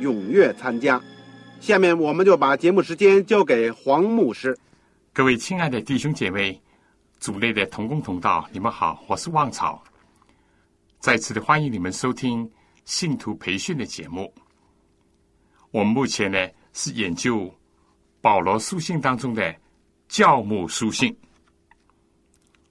[0.00, 1.00] 踊跃参加。
[1.60, 4.58] 下面我们就把节目时间交给黄牧师。
[5.12, 6.60] 各位亲爱的弟兄姐妹、
[7.20, 9.82] 组内的同工同道，你们好，我是旺草。
[10.98, 12.50] 再次的欢迎你们收听
[12.84, 14.32] 信徒培训的节目。
[15.70, 16.38] 我们目前呢
[16.72, 17.52] 是研究
[18.20, 19.54] 保罗书信当中的
[20.08, 21.16] 教母书信。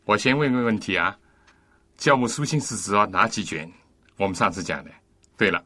[0.05, 1.17] 我先问个问题啊，
[1.97, 3.71] 教母书信是指哪几卷？
[4.17, 4.91] 我们上次讲的，
[5.37, 5.63] 对了，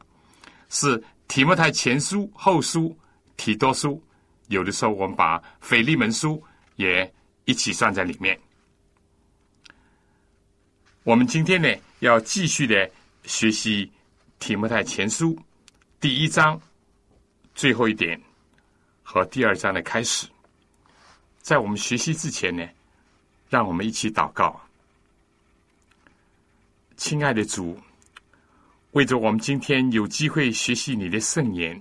[0.68, 2.96] 是提摩太前书、后书、
[3.36, 4.02] 提多书，
[4.48, 6.42] 有的时候我们把腓利门书
[6.76, 7.12] 也
[7.44, 8.38] 一起算在里面。
[11.02, 11.68] 我们今天呢，
[12.00, 12.90] 要继续的
[13.24, 13.90] 学习
[14.38, 15.38] 提摩太前书
[16.00, 16.60] 第一章
[17.54, 18.20] 最后一点
[19.02, 20.26] 和第二章的开始。
[21.40, 22.66] 在我们学习之前呢。
[23.48, 24.60] 让我们一起祷告，
[26.96, 27.80] 亲爱的主，
[28.96, 31.78] 为着我们今天有机会学习你的圣言，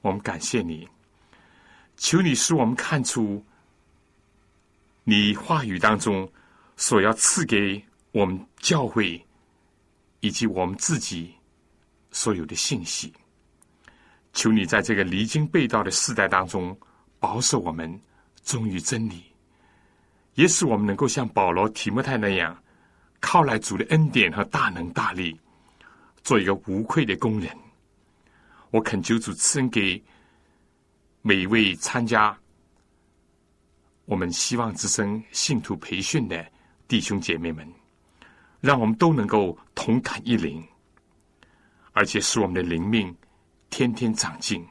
[0.00, 0.88] 我们感谢你。
[1.98, 3.44] 求你使我们看出
[5.04, 6.26] 你话语当中
[6.74, 9.22] 所要赐给我们教会
[10.20, 11.34] 以及我们自己
[12.12, 13.12] 所有的信息。
[14.32, 16.74] 求你在这个离经背道的时代当中
[17.20, 18.00] 保守我们
[18.42, 19.22] 忠于真理。
[20.32, 22.58] 也使我们能够像保罗、提摩太那样，
[23.20, 25.38] 靠来主的恩典和大能大力，
[26.22, 27.56] 做一个无愧的工人。
[28.70, 30.02] 我恳求主赐恩给
[31.22, 32.38] 每一位参加
[34.04, 36.46] 我们希望之声信徒培训的
[36.86, 37.66] 弟兄姐妹们，
[38.60, 40.66] 让我们都能够同感一灵，
[41.92, 43.14] 而且使我们的灵命
[43.70, 44.66] 天天长进，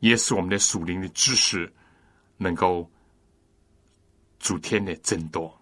[0.00, 1.72] 也使我们的属灵的知识
[2.36, 2.88] 能够。
[4.38, 5.58] 主天的增多，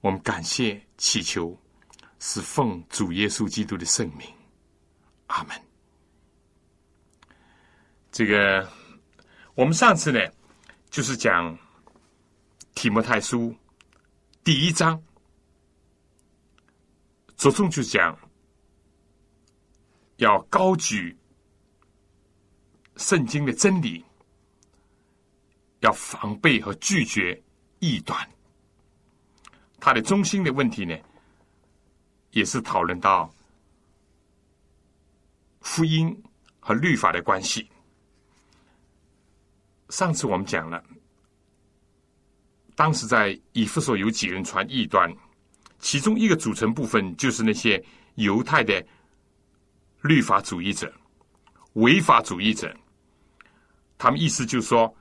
[0.00, 1.58] 我们感谢祈求，
[2.18, 4.28] 是奉主耶稣基督的圣名，
[5.26, 5.56] 阿门。
[8.10, 8.68] 这个
[9.54, 10.20] 我们上次呢，
[10.90, 11.56] 就是讲
[12.74, 13.54] 提摩太书
[14.42, 15.02] 第一章，
[17.36, 18.18] 着重就讲
[20.16, 21.16] 要高举
[22.96, 24.04] 圣经的真理。
[25.80, 27.40] 要防备和拒绝
[27.78, 28.28] 异端。
[29.78, 30.98] 它的中心的问题呢，
[32.30, 33.32] 也是讨论到
[35.60, 36.22] 福音
[36.60, 37.68] 和律法的关系。
[39.90, 40.82] 上次我们讲了，
[42.74, 45.12] 当时在以弗所有几人传异端，
[45.78, 47.82] 其中一个组成部分就是那些
[48.16, 48.84] 犹太的
[50.02, 50.92] 律法主义者、
[51.74, 52.74] 违法主义者。
[53.96, 54.94] 他们意思就是说。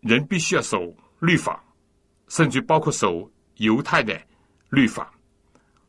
[0.00, 1.62] 人必须要守律法，
[2.28, 4.16] 甚至包括守犹太的
[4.70, 5.12] 律法。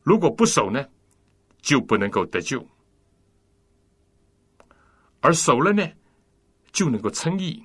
[0.02, 0.84] 如果不守呢，
[1.60, 2.58] 就不能够得救；
[5.20, 5.86] 而守了呢，
[6.72, 7.62] 就能够称义，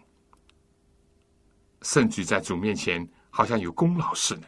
[1.82, 4.48] 甚至在主面前好像有功劳似的。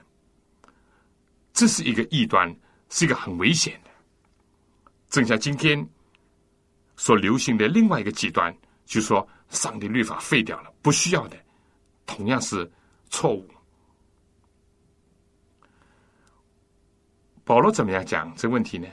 [1.54, 2.54] 这是一个异端，
[2.90, 3.90] 是一个很危险的。
[5.10, 5.88] 正像今天
[6.98, 11.38] 所流行的另外一个极端，就说上帝律法废掉了，不需要的。
[12.06, 12.70] 同样是
[13.10, 13.50] 错误。
[17.48, 18.88] 保罗怎么样讲这个问题呢？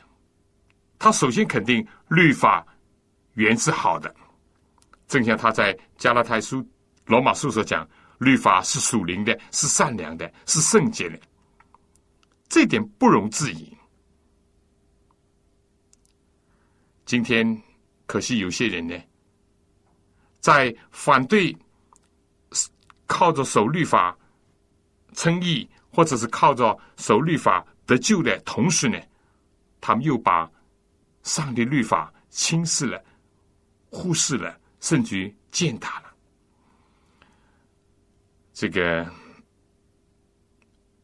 [0.97, 2.65] 他首先肯定律法
[3.33, 4.15] 原是好的，
[5.09, 6.65] 正像他在加拉太书、
[7.07, 7.87] 罗马书所讲，
[8.19, 11.19] 律法是属灵的，是善良的，是圣洁的，
[12.49, 13.77] 这点不容置疑。
[17.05, 17.61] 今天
[18.07, 18.97] 可惜有些人呢，
[20.41, 21.55] 在反对。
[23.07, 24.17] 靠着守律法
[25.13, 28.99] 称义，或者是靠着守律法得救的同时呢，
[29.81, 30.51] 他们又把
[31.23, 33.03] 上帝律法轻视了、
[33.91, 36.15] 忽视了，甚至于践踏了。
[38.53, 39.07] 这个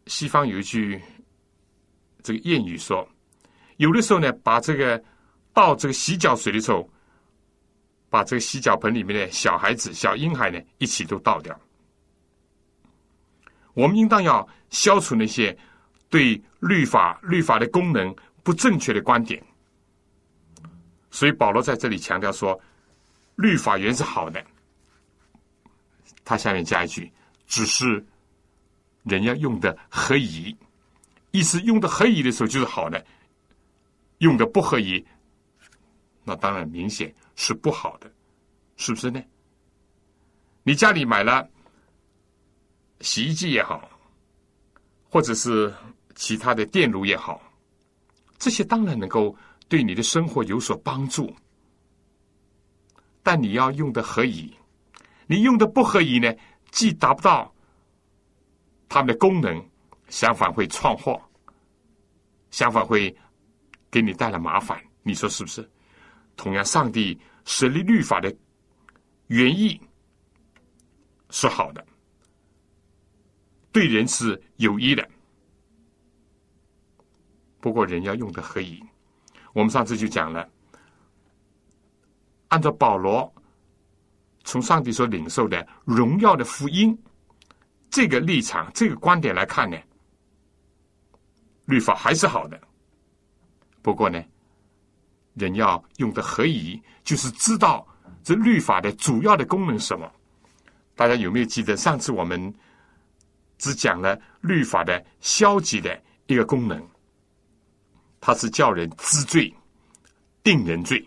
[0.06, 1.00] 西方有一句
[2.22, 3.08] 这个谚语说，
[3.76, 5.02] 有的时候呢，把这个
[5.52, 6.88] 倒这个洗脚水的时候，
[8.08, 11.58] 把这个洗脚盆里面的小孩子、小婴孩呢一起都倒掉。
[13.74, 15.56] 我们应当要消除那些
[16.10, 19.42] 对律法、律法的功能不正确的观点。
[21.10, 22.60] 所以保罗在这里强调说，
[23.36, 24.44] 律法原是好的。
[26.24, 27.10] 他下面加一句。
[27.46, 28.06] 只是
[29.02, 30.56] 人要用的合宜，
[31.32, 33.04] 意思用的合宜的时候就是好的，
[34.18, 35.04] 用的不合宜，
[36.22, 38.08] 那当然明显是不好的，
[38.76, 39.20] 是不是呢？
[40.62, 41.50] 你家里买了
[43.00, 43.90] 洗衣机也好，
[45.08, 45.74] 或者是
[46.14, 47.40] 其他的电炉也好，
[48.38, 49.36] 这些当然能够
[49.68, 51.34] 对你的生活有所帮助，
[53.22, 54.52] 但你要用的合宜，
[55.26, 56.32] 你用的不合宜呢？
[56.70, 57.52] 既达不到
[58.88, 59.60] 他们的功能，
[60.08, 61.20] 相反会创祸，
[62.50, 63.16] 相反会
[63.90, 64.80] 给你带来麻烦。
[65.02, 65.68] 你说是不是？
[66.36, 68.34] 同样，上帝设立律法的
[69.26, 69.80] 原意
[71.30, 71.84] 是好的，
[73.72, 75.08] 对人是有益的。
[77.60, 78.82] 不过，人要用的合宜。
[79.52, 80.48] 我们上次就讲了，
[82.48, 83.32] 按照保罗。
[84.42, 86.98] 从上帝所领受的荣耀的福音，
[87.90, 89.76] 这个立场、这个观点来看呢，
[91.66, 92.58] 律法还是好的。
[93.82, 94.20] 不过呢，
[95.34, 97.86] 人要用的合宜，就是知道
[98.24, 100.10] 这律法的主要的功能是什么。
[100.96, 102.52] 大家有没有记得上次我们
[103.58, 106.82] 只讲了律法的消极的一个功能？
[108.20, 109.52] 它是叫人知罪、
[110.42, 111.06] 定人罪。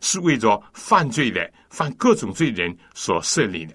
[0.00, 3.74] 是为着犯罪的、犯各种罪人所设立的。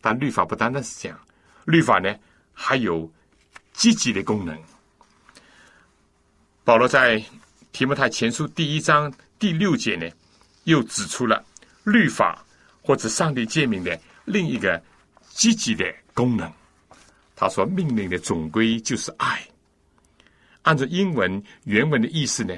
[0.00, 1.16] 但律法不单单是这样，
[1.64, 2.12] 律法呢
[2.52, 3.08] 还有
[3.72, 4.60] 积极的功能。
[6.64, 7.24] 保罗在
[7.70, 10.10] 提摩太前书第一章第六节呢，
[10.64, 11.44] 又指出了
[11.84, 12.44] 律法
[12.82, 14.82] 或者上帝诫命的另一个
[15.28, 15.84] 积极的
[16.14, 16.52] 功能。
[17.36, 19.40] 他说：“命令的总归就是爱。”
[20.62, 22.54] 按照英文原文的意思呢？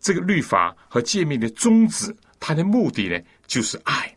[0.00, 4.16] 这个律法和诫命的宗旨，它的目的呢，就是爱，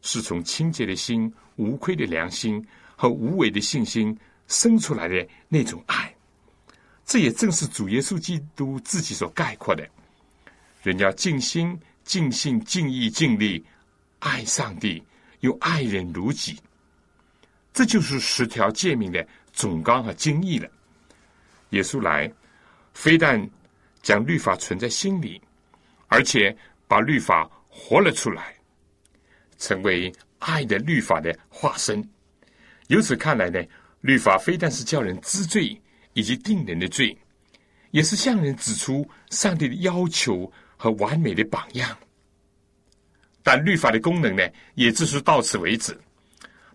[0.00, 2.66] 是从清洁的心、无愧的良心
[2.96, 4.16] 和无为的信心
[4.48, 6.14] 生出来的那种爱。
[7.04, 9.86] 这也正是主耶稣基督自己所概括的：
[10.82, 13.62] 人要尽心、尽性、尽意、尽力
[14.18, 15.04] 爱上帝，
[15.40, 16.58] 又爱人如己。
[17.74, 20.70] 这就是十条诫命的总纲和精义了。
[21.74, 22.32] 耶稣来，
[22.92, 23.50] 非但
[24.00, 25.40] 将律法存在心里，
[26.08, 26.56] 而且
[26.86, 28.54] 把律法活了出来，
[29.58, 32.02] 成为爱的律法的化身。
[32.86, 33.62] 由此看来呢，
[34.00, 35.80] 律法非但是叫人知罪
[36.12, 37.16] 以及定人的罪，
[37.90, 41.98] 也是向人指出上帝的要求和完美的榜样。
[43.42, 44.42] 但律法的功能呢，
[44.74, 45.98] 也只是到此为止。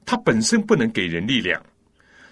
[0.06, 1.64] 它本身不能给人力量，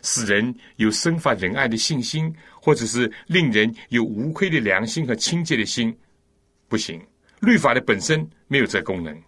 [0.07, 2.33] 使人有生发仁爱的信心。
[2.67, 5.97] 或者是令人有无愧的良心和清洁的心，
[6.67, 7.01] 不行。
[7.39, 9.23] 律法的本身没有这功能。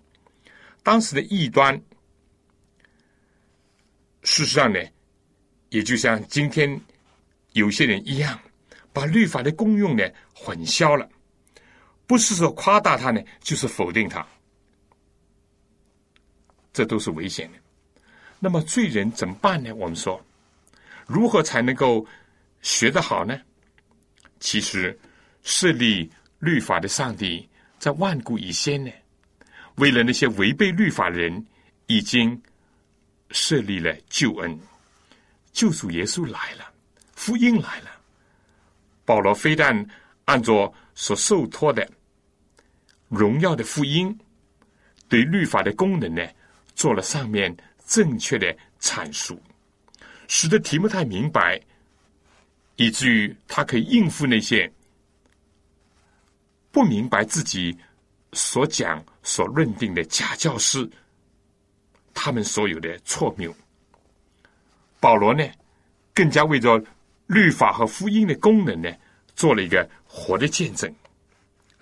[0.84, 1.74] 当时的异端，
[4.24, 4.80] 事实上呢，
[5.70, 6.70] 也就像今天
[7.54, 8.38] 有些人一样，
[8.92, 10.04] 把律法的功用呢
[10.36, 11.08] 混淆了。
[12.06, 14.28] 不是说夸大它呢，就是否定它，
[16.74, 17.58] 这都是危险的。
[18.38, 19.74] 那么罪人怎么办呢？
[19.74, 20.22] 我们说，
[21.10, 22.08] 如何才能够？
[22.62, 23.40] 学得好呢？
[24.42, 25.00] 其实
[25.44, 27.48] 设立律法的上帝
[27.78, 28.92] 在万古以先呢，
[29.76, 31.48] 为了那些违背律法的人，
[31.88, 32.38] 已经
[33.32, 34.60] 设立了救恩。
[35.54, 36.70] 救主耶稣来了，
[37.16, 37.90] 福音来了。
[39.06, 39.88] 保罗非但
[40.26, 41.90] 按照所受托的
[43.08, 44.20] 荣耀的福音，
[45.08, 46.28] 对律法的功能呢，
[46.76, 47.56] 做了上面
[47.88, 49.42] 正确的阐述，
[50.30, 51.60] 使得提摩太明白。
[52.78, 54.72] 以至于他可以应付那些
[56.72, 57.78] 不明白自己
[58.32, 60.90] 所讲、所认定的假教师，
[62.14, 63.54] 他们所有的错谬。
[65.02, 65.46] 保罗呢，
[66.14, 66.82] 更加为着
[67.28, 68.90] 律法和福音的功能呢，
[69.36, 70.90] 做了一个活的见证，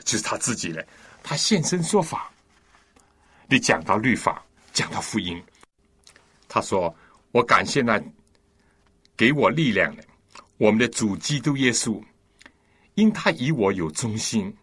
[0.03, 0.81] 就是他自己呢，
[1.21, 2.31] 他现身说法，
[3.47, 5.39] 你讲到律法，讲到福音，
[6.47, 6.95] 他说
[7.33, 8.01] ：“我感谢那
[9.17, 10.03] 给我力量的。”
[10.57, 12.01] 我们的主基督耶稣，
[12.95, 14.55] 因他以我有忠心，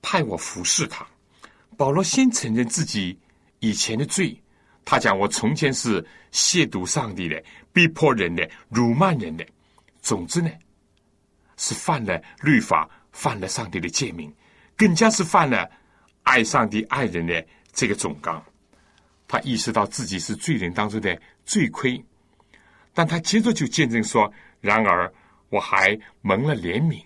[0.00, 1.04] 派我服侍他。
[1.76, 3.18] 保罗先承认自己
[3.58, 4.40] 以前的罪，
[4.84, 9.44] 他讲我从前是亵渎上帝的、逼迫人的、辱骂人的。
[10.00, 10.48] 总之呢，
[11.56, 14.32] 是犯了律法，犯了上帝的诫命，
[14.76, 15.68] 更加是犯了
[16.22, 18.40] 爱上帝、爱人的这个总纲。
[19.26, 22.00] 他意识到自己是罪人当中的罪魁，
[22.96, 24.32] 但他接着就见证说
[24.62, 25.12] ：“然而
[25.48, 27.04] 我还蒙了怜悯，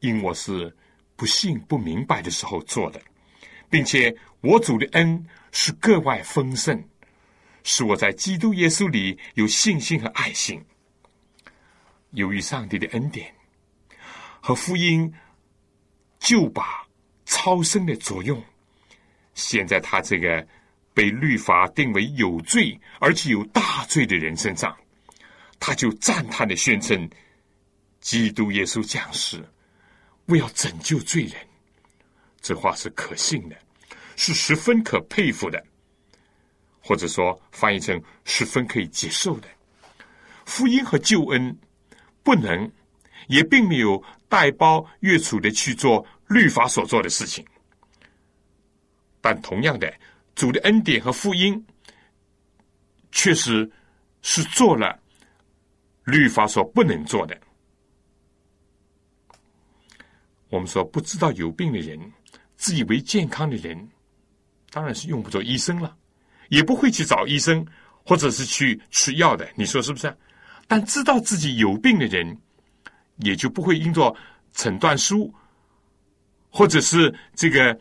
[0.00, 0.76] 因我是
[1.14, 3.00] 不信不明白的时候做的，
[3.70, 6.82] 并且我主的恩是格外丰盛，
[7.62, 10.60] 使我在基督耶稣里有信心和爱心。
[12.10, 13.32] 由于上帝的恩典
[14.40, 15.14] 和福音，
[16.18, 16.84] 就把
[17.24, 18.42] 超生的作用，
[19.34, 20.44] 现在他这个。”
[20.98, 24.76] 被律法定为有罪而且有大罪的人身上，
[25.60, 27.08] 他就赞叹的宣称
[28.02, 29.40] ：“基督耶稣降世，
[30.26, 31.34] 为要拯救罪人。”
[32.42, 33.56] 这话是可信的，
[34.16, 35.64] 是十分可佩服的，
[36.80, 39.46] 或者说翻译成十分可以接受的。
[40.46, 41.56] 福音和救恩
[42.24, 42.68] 不能，
[43.28, 47.46] 也并没有代包越处的去做律法所做的事情，
[49.20, 49.94] 但同样的。
[50.38, 51.66] 主的恩典和福音，
[53.10, 53.68] 确实
[54.22, 54.96] 是做了
[56.04, 57.36] 律法所不能做的。
[60.48, 62.00] 我们说，不知道有病的人，
[62.56, 63.76] 自以为健康的人，
[64.70, 65.96] 当然是用不着医生了，
[66.50, 67.66] 也不会去找医生，
[68.04, 69.50] 或者是去吃药的。
[69.56, 70.16] 你说是不是？
[70.68, 72.40] 但知道自己有病的人，
[73.16, 74.16] 也就不会因着
[74.52, 75.34] 诊断书，
[76.48, 77.76] 或者是这个。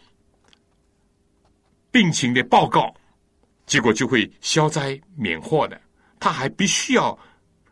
[1.91, 2.93] 病情的报告，
[3.65, 5.79] 结果就会消灾免祸的。
[6.19, 7.17] 他还必须要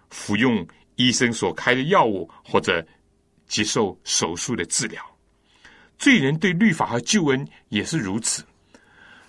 [0.09, 2.85] 服用医生所开的药物，或者
[3.47, 5.03] 接受手术的治疗。
[5.97, 8.45] 罪人对律法和救恩也是如此。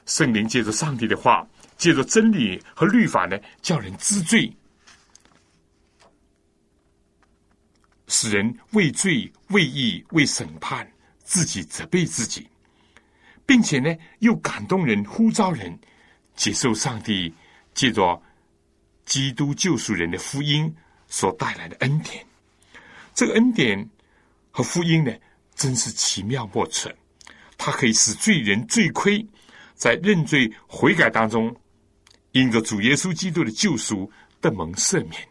[0.04, 4.54] 圣灵借着上帝的话，借着真理和律法呢，叫人知罪，
[8.08, 10.90] 使人为罪、为义、为审判，
[11.24, 12.46] 自己责备自己。
[13.46, 15.78] 并且呢，又感动人、呼召人
[16.34, 17.32] 接受上帝
[17.74, 18.20] 借着
[19.04, 20.74] 基督救赎人的福音
[21.06, 22.26] 所带来的恩典。
[23.14, 23.88] 这个恩典
[24.50, 25.14] 和福音呢，
[25.54, 26.92] 真是奇妙莫测。
[27.56, 29.24] 它可以使罪人罪亏
[29.74, 31.54] 在认罪悔改当中，
[32.32, 34.10] 因着主耶稣基督的救赎
[34.40, 35.22] 得蒙赦免，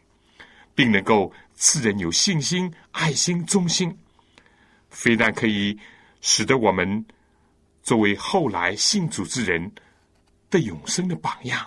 [0.74, 3.96] 并能够赐人有信心、爱心、忠心。
[4.90, 5.78] 非但可以
[6.22, 7.06] 使得我们。
[7.86, 9.72] 作为后来信主之人
[10.50, 11.66] 的永生的榜样，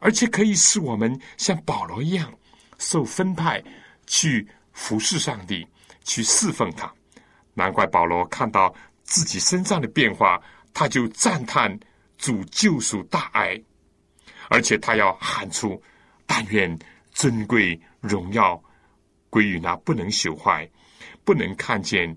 [0.00, 2.32] 而且可以使我们像保罗一样
[2.78, 3.62] 受分派
[4.06, 5.66] 去服侍上帝，
[6.02, 6.90] 去侍奉他。
[7.52, 8.74] 难怪保罗看到
[9.04, 10.40] 自己身上的变化，
[10.72, 11.78] 他就赞叹
[12.16, 13.60] 主救赎大爱，
[14.48, 15.80] 而且他要喊出
[16.24, 16.74] ：“但愿
[17.12, 18.58] 尊贵荣耀
[19.28, 20.66] 归于那不能朽坏、
[21.22, 22.16] 不能看见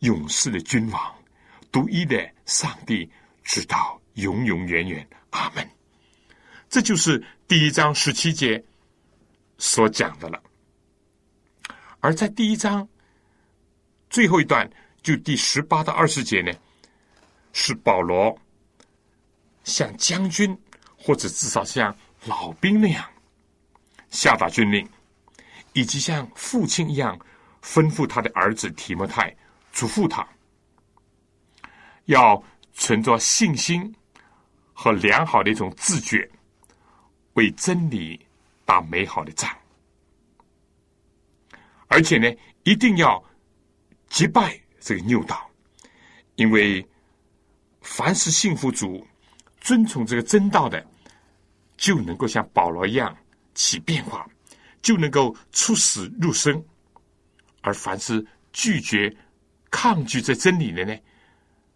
[0.00, 1.14] 永世的君王。”
[1.72, 3.10] 独一的上帝，
[3.42, 5.66] 直到永永远远，阿门。
[6.68, 8.62] 这就是第一章十七节
[9.56, 10.40] 所讲的了。
[12.00, 12.86] 而在第一章
[14.10, 14.70] 最后一段，
[15.02, 16.52] 就第十八到二十节呢，
[17.54, 18.38] 是保罗
[19.64, 20.56] 像将军
[20.98, 23.02] 或者至少像老兵那样
[24.10, 24.86] 下达军令，
[25.72, 27.18] 以及像父亲一样
[27.62, 29.34] 吩咐他的儿子提摩太，
[29.72, 30.26] 嘱咐他。
[32.12, 32.42] 要
[32.72, 33.94] 存着信心
[34.72, 36.28] 和良好的一种自觉，
[37.34, 38.20] 为真理
[38.64, 39.50] 打美好的仗，
[41.88, 42.30] 而且呢，
[42.64, 43.22] 一定要
[44.08, 45.50] 击败这个诱导，
[46.36, 46.86] 因为
[47.80, 49.06] 凡是信服主、
[49.60, 50.86] 遵从这个真道的，
[51.76, 53.16] 就能够像保罗一样
[53.54, 54.28] 起变化，
[54.80, 56.62] 就能够出死入生；
[57.62, 59.14] 而凡是拒绝、
[59.70, 60.96] 抗拒这真理的呢？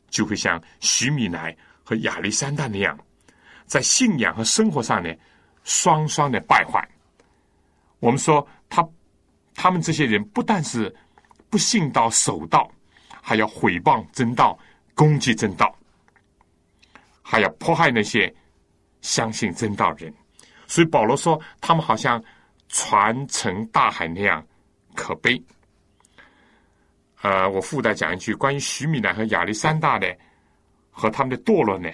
[0.09, 2.99] 就会像徐米莱和亚历山大那样，
[3.67, 5.13] 在信仰和生活上呢，
[5.65, 6.87] 双双的败坏。
[7.99, 8.87] 我们说他
[9.55, 10.95] 他们这些人不但是
[11.49, 12.71] 不信道守道，
[13.23, 14.59] 还要毁谤真道，
[14.95, 15.75] 攻击真道，
[17.23, 18.33] 还要迫害那些
[19.01, 20.13] 相信真道人。
[20.67, 22.23] 所以保罗说，他们好像
[22.69, 24.45] 船沉大海那样
[24.95, 25.41] 可悲。
[27.23, 30.17] 呃，我附带讲一句关于徐米乃和亚历山大的
[30.91, 31.91] 和他们的堕落呢，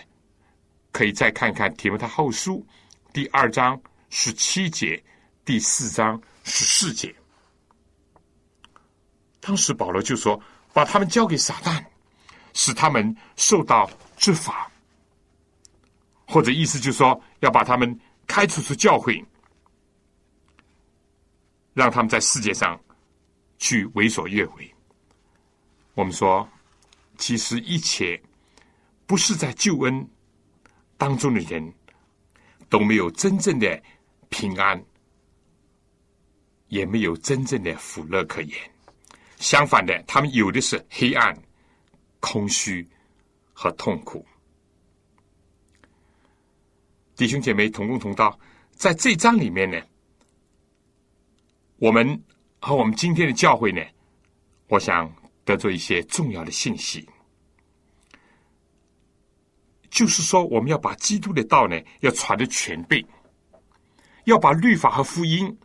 [0.90, 2.64] 可以再看看《提摩太后书》
[3.12, 5.02] 第二章十七节、
[5.44, 7.14] 第四章十四节。
[9.40, 10.40] 当时保罗就说
[10.72, 11.84] ：“把他们交给撒旦，
[12.52, 14.70] 使他们受到执法。”
[16.26, 19.22] 或者意思就是说，要把他们开除出教会，
[21.74, 22.80] 让他们在世界上
[23.58, 24.71] 去为所欲为。
[25.94, 26.49] 我们说，
[27.18, 28.20] 其实一切
[29.06, 30.08] 不是在救恩
[30.96, 31.72] 当中的人
[32.68, 33.82] 都没有真正的
[34.30, 34.82] 平安，
[36.68, 38.58] 也没有真正的福乐可言。
[39.37, 41.37] 相反的，他们有的是黑暗、
[42.20, 42.88] 空虚
[43.52, 44.25] 和痛苦。
[47.14, 48.38] 弟兄姐妹同工同道，
[48.70, 49.78] 在这章里面呢，
[51.76, 52.22] 我们
[52.61, 53.82] 和我们今天的教会呢，
[54.68, 55.12] 我想
[55.44, 57.08] 得做一些重要的信息，
[59.90, 63.04] 就是说，我们要把基督的道呢，要传的全备，
[64.25, 65.58] 要把律法和福音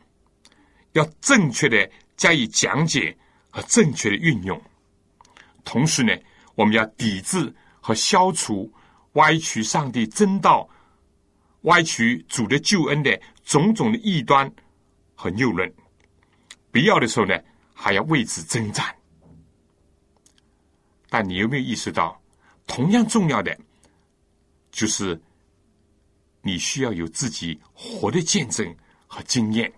[0.94, 3.16] 要正确的加以讲解
[3.50, 4.62] 和正确的运用，
[5.64, 6.12] 同时呢，
[6.56, 8.72] 我们要抵制和消除
[9.14, 10.68] 歪曲上帝真道。
[11.62, 14.50] 歪曲主的救恩的种种的异端
[15.16, 15.70] 和谬论，
[16.72, 17.38] 必要的时候呢，
[17.74, 18.96] 还要为此征战。
[21.10, 22.22] 但你有没有意识到，
[22.66, 23.58] 同样重要的
[24.72, 25.20] 就是
[26.42, 28.76] 你需要有自己活的见证
[29.08, 29.72] 和经验，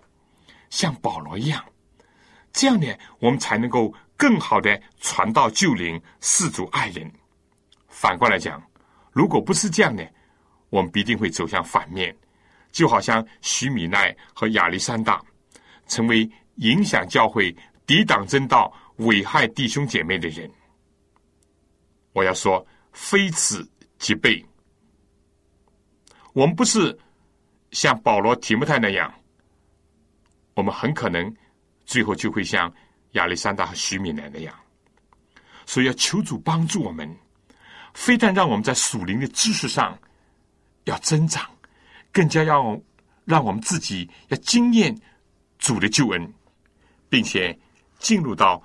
[0.70, 1.64] 像保罗一样，
[2.52, 2.88] 这样呢，
[3.20, 7.12] 我们才能够更好的传道救灵、四主爱人。
[7.88, 8.62] 反过来讲，
[9.12, 10.04] 如果不是这样呢？
[10.70, 12.16] 我们必定会走向反面，
[12.72, 15.20] 就好像徐米奈和亚历山大
[15.88, 17.56] 成为影响教会、
[17.88, 20.48] 抵挡真道、危害弟兄姐妹的人。
[22.14, 24.46] 我要说，非此即备。
[26.34, 26.98] 我们不是
[27.72, 29.14] 像保罗、提摩太那样，
[30.54, 31.36] 我们很可能
[31.86, 32.74] 最后就会像
[33.12, 34.54] 亚历山大和徐米奈那样。
[35.66, 37.14] 所以要求主帮助我们，
[37.94, 39.98] 非但让我们在属灵的知识上。
[40.86, 41.48] 要增长，
[42.12, 42.82] 更加要
[43.26, 44.98] 让我们自己要经验
[45.60, 46.34] 主的救恩，
[47.10, 47.56] 并且
[48.00, 48.64] 进入到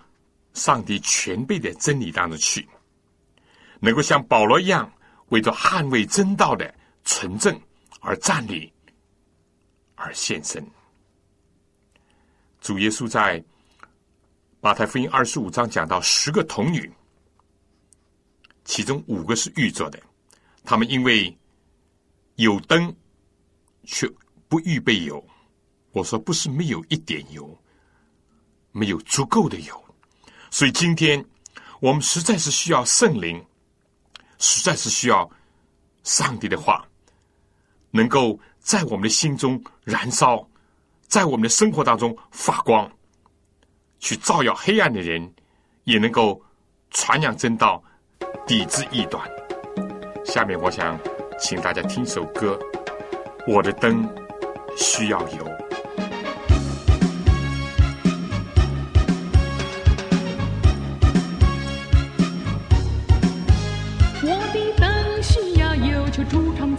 [0.54, 2.66] 上帝全备的真理当中去，
[3.84, 4.90] 能够像保罗一样，
[5.28, 7.60] 为着捍卫真道的纯正
[8.00, 8.72] 而站立，
[9.94, 10.66] 而献身。
[12.62, 13.44] 主耶稣在
[14.60, 16.90] 马太福音二十五章讲到十个童女，
[18.64, 20.00] 其中五个是预作的，
[20.64, 21.36] 他们因为。
[22.36, 22.92] 有灯，
[23.84, 24.10] 却
[24.48, 25.24] 不预备油。
[25.92, 27.56] 我说不是没有一点油，
[28.72, 29.84] 没有足够的油。
[30.50, 31.24] 所以今天
[31.78, 33.40] 我们实在是需要圣灵，
[34.38, 35.28] 实在是需要
[36.02, 36.86] 上帝的话，
[37.90, 40.46] 能够在我们的心中燃烧，
[41.06, 42.90] 在我们的生活当中发光，
[43.98, 45.32] 去照耀黑暗的人，
[45.84, 46.42] 也能够
[46.90, 47.82] 传扬真道，
[48.46, 49.28] 抵制异端。
[50.24, 50.98] 下面我想。
[51.36, 52.56] 请大家听首歌，
[53.52, 54.08] 《我的灯
[54.76, 55.44] 需要油》。
[66.34, 66.73] 油，求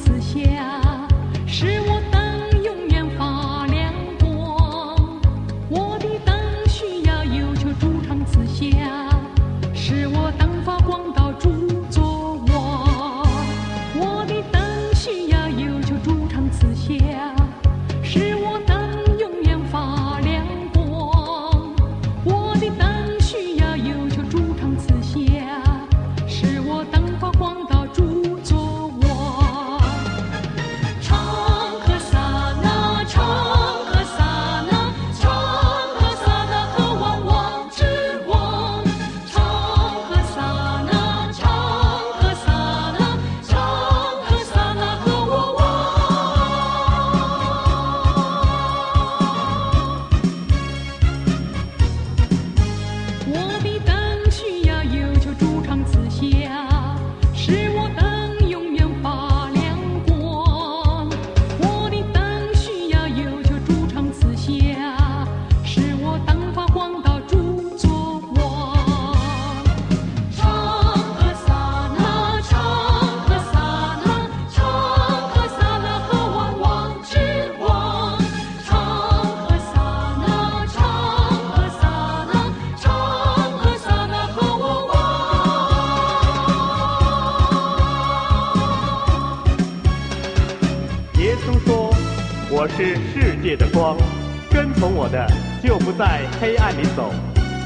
[95.08, 95.28] 的
[95.64, 97.14] 就不在黑暗里走，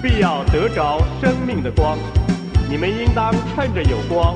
[0.02, 1.98] 必要得着生命的光。
[2.70, 4.34] 你们应当趁着有光，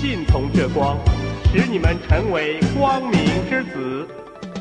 [0.00, 0.96] 信从这光，
[1.52, 4.08] 使你们成为光明之子。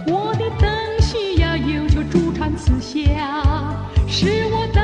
[0.05, 3.07] 我的灯需要有求主传慈下，
[4.07, 4.82] 使我的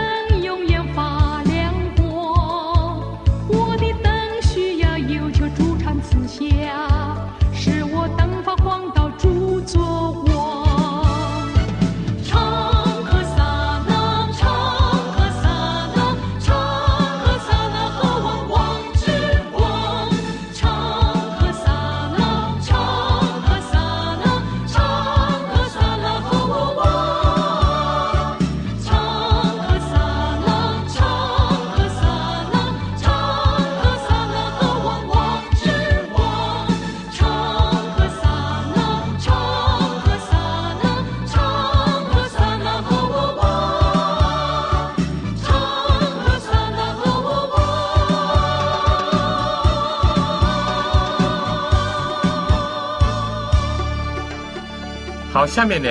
[55.60, 55.89] 下面呢，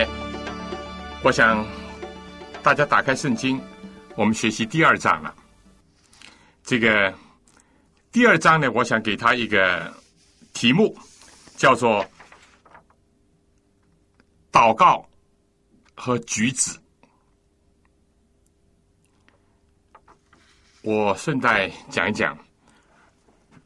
[1.23, 1.63] 我想
[2.63, 3.61] 大家打开圣经，
[4.17, 5.35] 我们学习第二章了。
[6.63, 7.13] 这个
[8.11, 9.95] 第二章呢，我想给他一个
[10.55, 10.97] 题目，
[11.55, 12.03] 叫做
[14.51, 15.07] “祷告
[15.95, 16.75] 和举止”。
[20.81, 22.35] 我顺带讲一讲，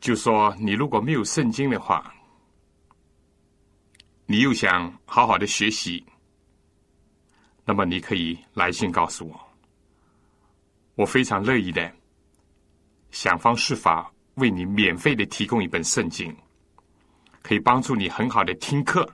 [0.00, 2.12] 就说你如果没有圣经的话，
[4.32, 6.02] 你又想好好的学习，
[7.66, 9.38] 那么你可以来信告诉我，
[10.94, 11.94] 我非常乐意的
[13.10, 16.34] 想方设法为你免费的提供一本圣经，
[17.42, 19.06] 可以帮助你很好的听课，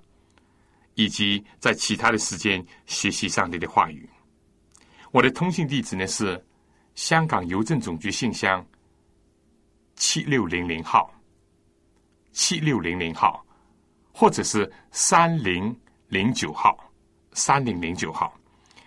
[0.95, 4.09] 以及在其他的时间学习上帝的话语。
[5.11, 6.41] 我的通信地址呢是
[6.95, 8.65] 香港邮政总局信箱
[9.97, 11.13] 七六零零号，
[12.31, 13.45] 七六零零号。
[14.19, 15.73] 或者是三零
[16.09, 16.77] 零九号，
[17.35, 18.37] 三零零九号。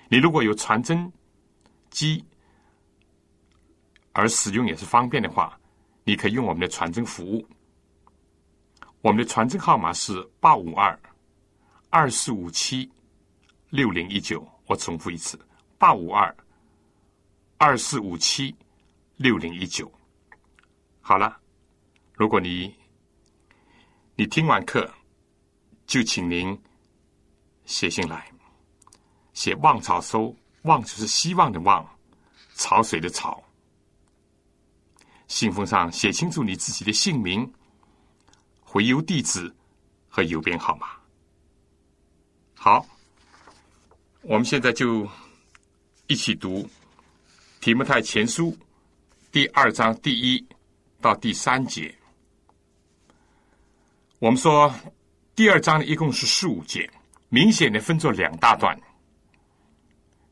[0.09, 1.09] 你如果有传真
[1.89, 2.21] 机，
[4.11, 5.57] 而使用也是方便的话，
[6.03, 7.47] 你可以用我们的传真服务。
[8.99, 10.99] 我们的传真号码是八五二
[11.89, 12.91] 二四五七
[13.69, 14.45] 六零一九。
[14.65, 15.39] 我重复一次：
[15.77, 16.35] 八五二
[17.57, 18.53] 二四五七
[19.15, 19.89] 六零一九。
[20.99, 21.39] 好了，
[22.15, 22.75] 如果你
[24.17, 24.93] 你听完课。
[25.91, 26.57] 就请您
[27.65, 28.31] 写信来，
[29.33, 31.85] 写“望草收”，“望”就是希望的“望”，
[32.55, 33.43] 潮水的“潮”。
[35.27, 37.53] 信封上写清楚你自己的姓名、
[38.61, 39.53] 回邮地址
[40.07, 40.91] 和邮编号码。
[42.55, 42.85] 好，
[44.21, 45.05] 我们现在就
[46.07, 46.59] 一起读
[47.59, 48.49] 《提摩太前书》
[49.29, 50.47] 第二章第一
[51.01, 51.93] 到第三节。
[54.19, 54.73] 我们说。
[55.41, 56.87] 第二章呢，一共是十五节，
[57.29, 58.79] 明显的分作两大段。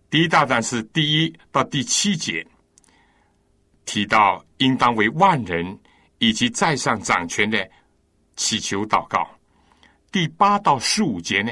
[0.08, 2.46] 第一大段是第一到第七节，
[3.86, 5.80] 提到应当为万人
[6.20, 7.68] 以及在上掌权的
[8.36, 9.28] 祈求祷告。
[10.12, 11.52] 第八到十五节呢，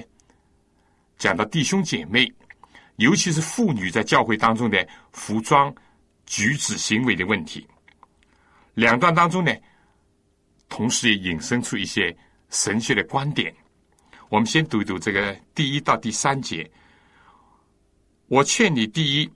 [1.17, 2.32] 讲到弟兄姐妹，
[2.98, 5.74] 尤其是妇女在教会当中的服装、
[6.28, 7.67] 举止、行为的问题。
[8.76, 9.52] 两段当中呢，
[10.70, 12.15] 同时也引申出一些。
[12.49, 13.53] 神学的观点，
[14.29, 16.69] 我们先读一读这个第一到第三节。
[18.27, 19.29] 我劝你，第一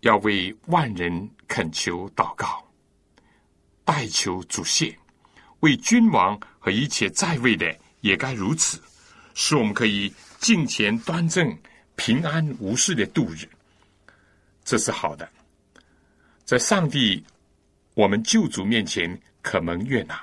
[0.00, 2.62] 要为万人恳求祷告，
[3.84, 4.94] 代求主谢；
[5.60, 8.80] 为君王和一切在位的也该如此，
[9.34, 11.56] 使我们可以敬虔端正、
[11.96, 13.48] 平安无事的度日。
[14.64, 15.28] 这是好的，
[16.44, 17.24] 在上帝
[17.94, 20.22] 我们救主面前可蒙悦纳。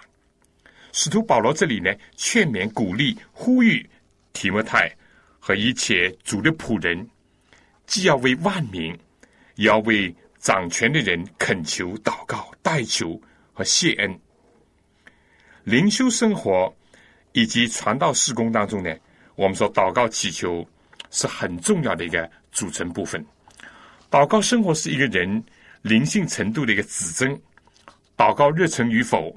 [0.93, 3.83] 使徒保罗这里呢，劝勉、鼓励、呼吁
[4.31, 4.95] 提摩太
[5.39, 7.05] 和一切主的仆人，
[7.87, 8.95] 既要为万民，
[9.55, 13.19] 也要为掌权的人恳求、祷告、代求
[13.53, 14.19] 和谢恩。
[15.63, 16.71] 灵修生活
[17.31, 18.95] 以及传道事工当中呢，
[19.33, 20.63] 我们说祷告祈求
[21.09, 23.25] 是很重要的一个组成部分。
[24.11, 25.43] 祷告生活是一个人
[25.81, 27.41] 灵性程度的一个指针，
[28.15, 29.35] 祷告热忱与否。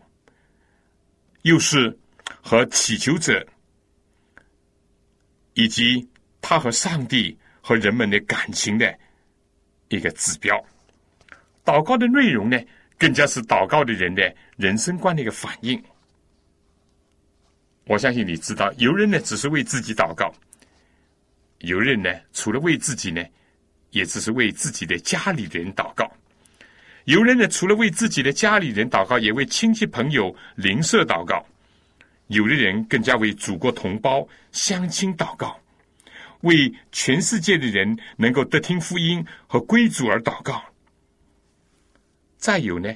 [1.46, 1.96] 又是
[2.42, 3.46] 和祈求者，
[5.54, 6.04] 以及
[6.40, 8.92] 他和上帝和人们的感情的
[9.86, 10.60] 一个指标。
[11.64, 12.60] 祷告的内容呢，
[12.98, 15.80] 更加是祷告的人的人生观的一个反应。
[17.84, 20.34] 我相信你知道，有人呢只是为自己祷告，
[21.58, 23.24] 有人呢除了为自己呢，
[23.90, 26.06] 也只是为自己的家里人祷告；
[27.06, 31.36] 有人呢，除了为自己的家里人祷告，也为亲戚朋友邻舍祷告；
[32.26, 35.56] 有的人更加为祖国同胞乡亲祷告，
[36.40, 40.60] 为全世界的人能够得听福音和归主而祷告。
[42.38, 42.92] 再有呢，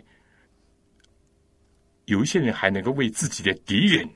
[2.07, 4.09] 有一些人还能够为自己的敌人、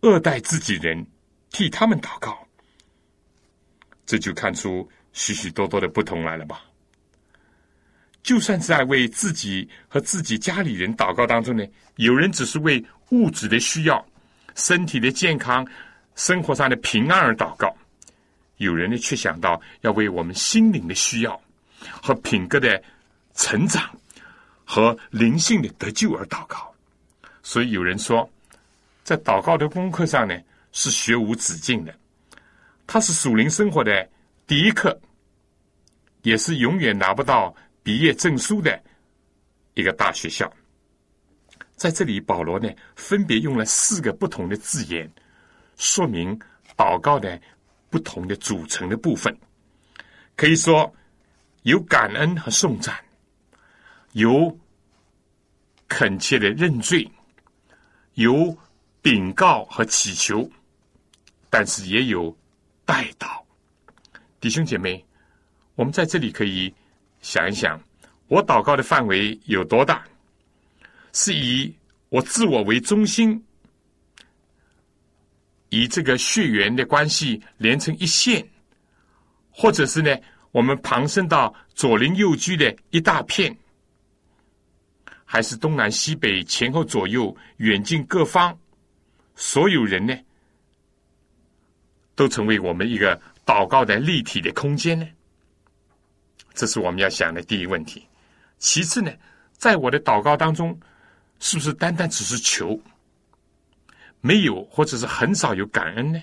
[0.00, 1.06] 恶待自己人，
[1.50, 2.48] 替他们祷告。
[4.06, 6.64] 这就看出许许多多的不同来了吧？
[8.24, 14.04] 就算是在为自己和自己家里人祷告当中呢，有人只是为物质的需要、
[14.56, 15.64] 身体的健康、
[16.16, 17.68] 生活上的平安而祷告；
[18.56, 21.40] 有人呢，却想到要为我们心灵的需要
[22.02, 22.82] 和品格的
[23.34, 23.88] 成长。
[24.66, 26.74] 和灵性的得救而祷告，
[27.42, 28.26] 所以有人说，
[29.02, 30.34] 在祷告的功课上呢，
[30.72, 31.94] 是学无止境的。
[32.86, 34.08] 它是属灵生活的
[34.46, 34.98] 第一课，
[36.22, 37.54] 也是永远拿不到
[37.84, 38.82] 毕业证书的
[39.74, 40.52] 一个大学校。
[41.76, 45.08] 在这里，保罗呢分别用了四个不同的字眼，
[45.76, 46.36] 说明
[46.76, 47.40] 祷告的
[47.90, 49.36] 不同的组成的部分。
[50.34, 50.92] 可以说，
[51.62, 52.98] 有感恩和颂赞。
[54.12, 54.56] 有
[55.88, 57.08] 恳切的认罪，
[58.14, 58.56] 有
[59.02, 60.48] 禀告和祈求，
[61.50, 62.34] 但是也有
[62.84, 63.42] 代祷。
[64.40, 65.04] 弟兄姐妹，
[65.74, 66.72] 我们在这里可以
[67.24, 67.80] 想一想，
[68.28, 70.04] 我祷告的范围有多大？
[71.14, 71.74] 是以
[72.10, 73.42] 我自我为中心，
[75.70, 78.46] 以这个血缘的关系连成一线，
[79.50, 80.14] 或者是呢，
[80.52, 83.56] 我们旁伸到左邻右居的一大片。
[85.24, 88.56] 还是东南西北前后左右远近各方
[89.34, 90.14] 所有人呢，
[92.14, 95.08] 都成为我们一个祷告的立体的空间呢？
[96.54, 98.06] 这是我们要想的第一问题。
[98.58, 99.12] 其次呢，
[99.52, 100.78] 在我的祷告当中，
[101.40, 102.80] 是不是单单只是求，
[104.20, 106.22] 没有或者是很少有感恩呢？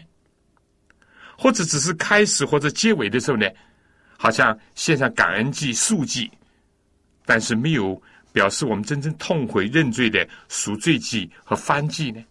[1.38, 3.48] 或者只是开始或者结尾的时候呢，
[4.18, 6.32] 好像献上感恩祭、素祭，
[7.26, 8.02] 但是没有。
[8.34, 12.24] 表示我们真正痛悔认罪的赎罪祭和翻祭呢？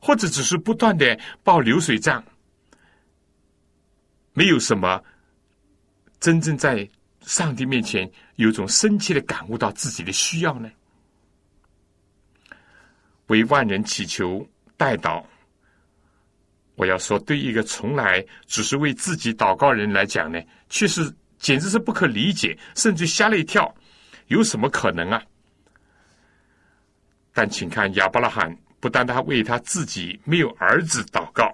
[0.00, 2.20] 或者只是不断的报流水账，
[4.32, 5.00] 没有什么
[6.20, 6.88] 真正在
[7.22, 10.70] 上帝面前有种深切的感悟到自己的需要呢？
[13.26, 15.24] 为万人祈求代祷，
[16.76, 23.74] 我要说，对一个从来只是为自己祷告人来讲呢，却是简直是不可理解，甚至吓了一跳。
[24.28, 25.22] 有什么可能啊？
[27.32, 31.52] 但请看亚伯拉罕，不但他为他自己没有儿子祷告，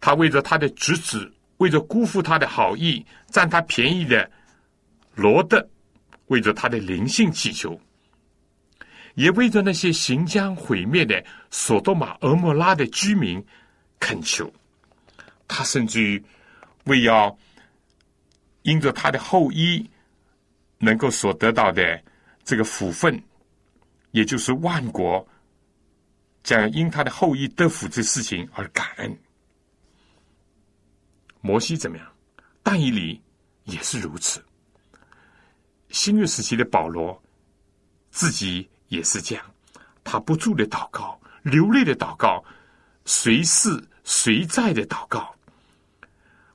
[0.00, 4.28] 他为着他的侄子，为着辜负他的好意、占他便宜的
[5.14, 5.64] 罗德，
[6.26, 7.80] 为着他的灵性祈求，
[9.14, 13.44] 也为着那些行将毁灭的索多玛、俄摩拉的居民
[14.00, 14.52] 恳求。
[15.46, 16.22] 他甚至于
[16.84, 17.38] 为要
[18.62, 19.88] 因着他的后裔。
[20.80, 22.00] 能够所得到的
[22.44, 23.20] 这个福分，
[24.12, 25.26] 也就是万国
[26.44, 29.18] 将因他的后裔得福这事情而感恩。
[31.40, 32.06] 摩西怎么样？
[32.62, 33.20] 但以理
[33.64, 34.44] 也是如此。
[35.88, 37.20] 新约时期的保罗
[38.10, 39.44] 自己也是这样，
[40.04, 42.44] 他不住的祷告，流泪的祷告，
[43.04, 45.34] 随事随在的祷告，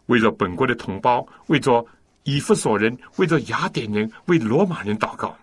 [0.06, 1.86] 为了本国的同胞，为着。
[2.26, 5.38] 以弗所人为着雅典人、为罗马人祷告。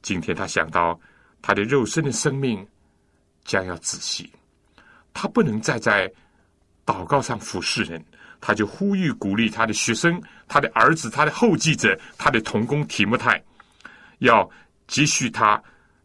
[0.00, 0.96] 今天他想到
[1.42, 2.64] 他的肉身的生命
[3.42, 4.30] 将要窒息，
[5.12, 6.08] 他不能再在
[6.86, 8.00] 祷告上服侍人，
[8.42, 13.42] 他就呼吁鼓励他的学生、他的儿子、他的后继者、他的同工提摩太，
[14.18, 14.50] 要
[14.88, 15.62] 继续他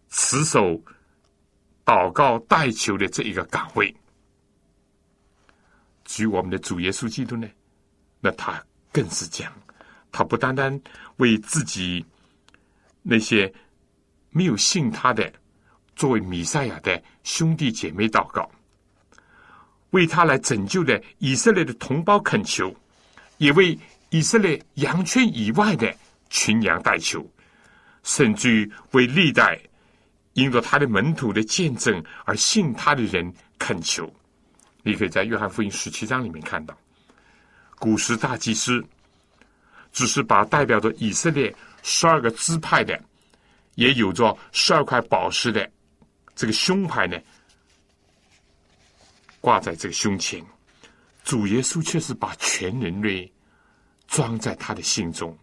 [0.10, 0.80] 持守
[1.84, 3.94] 祷告代求的这一个岗位。
[6.06, 7.50] 至于我们的主耶稣基督呢，
[8.22, 9.52] 那他更是这样。
[10.12, 10.80] 他不单单
[11.18, 12.06] 为自己
[13.02, 13.52] 那些
[14.30, 15.34] 没有信他的
[15.96, 18.50] 作为弥赛亚的兄弟姐妹祷告，
[19.92, 22.76] 为他来拯救的以色列的同胞恳求，
[23.38, 23.78] 也为
[24.10, 25.94] 以色列羊圈以外的
[26.30, 27.26] 群羊代求，
[28.04, 29.60] 甚至于为历代
[30.34, 34.12] 因着他的门徒的见证而信他的人恳求。
[34.84, 36.78] 你可以在约翰福音十七章里面看到，
[37.78, 38.84] 古时大祭司。
[39.94, 43.02] 只是把代表着以色列十二个支派的，
[43.76, 45.68] 也有着十二块宝石的
[46.36, 47.18] 这个胸牌呢，
[49.48, 50.46] 挂在这个胸前。
[51.24, 53.32] 主耶稣却是把全人类
[54.06, 55.38] 装在他的心中。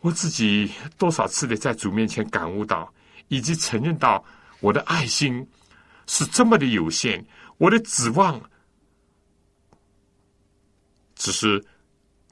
[0.00, 2.92] 我自己多少次的在主面前感悟到，
[3.28, 4.24] 以及承认到
[4.58, 5.48] 我的爱心
[6.08, 7.24] 是这么的有限，
[7.56, 8.40] 我的指望
[11.14, 11.64] 只是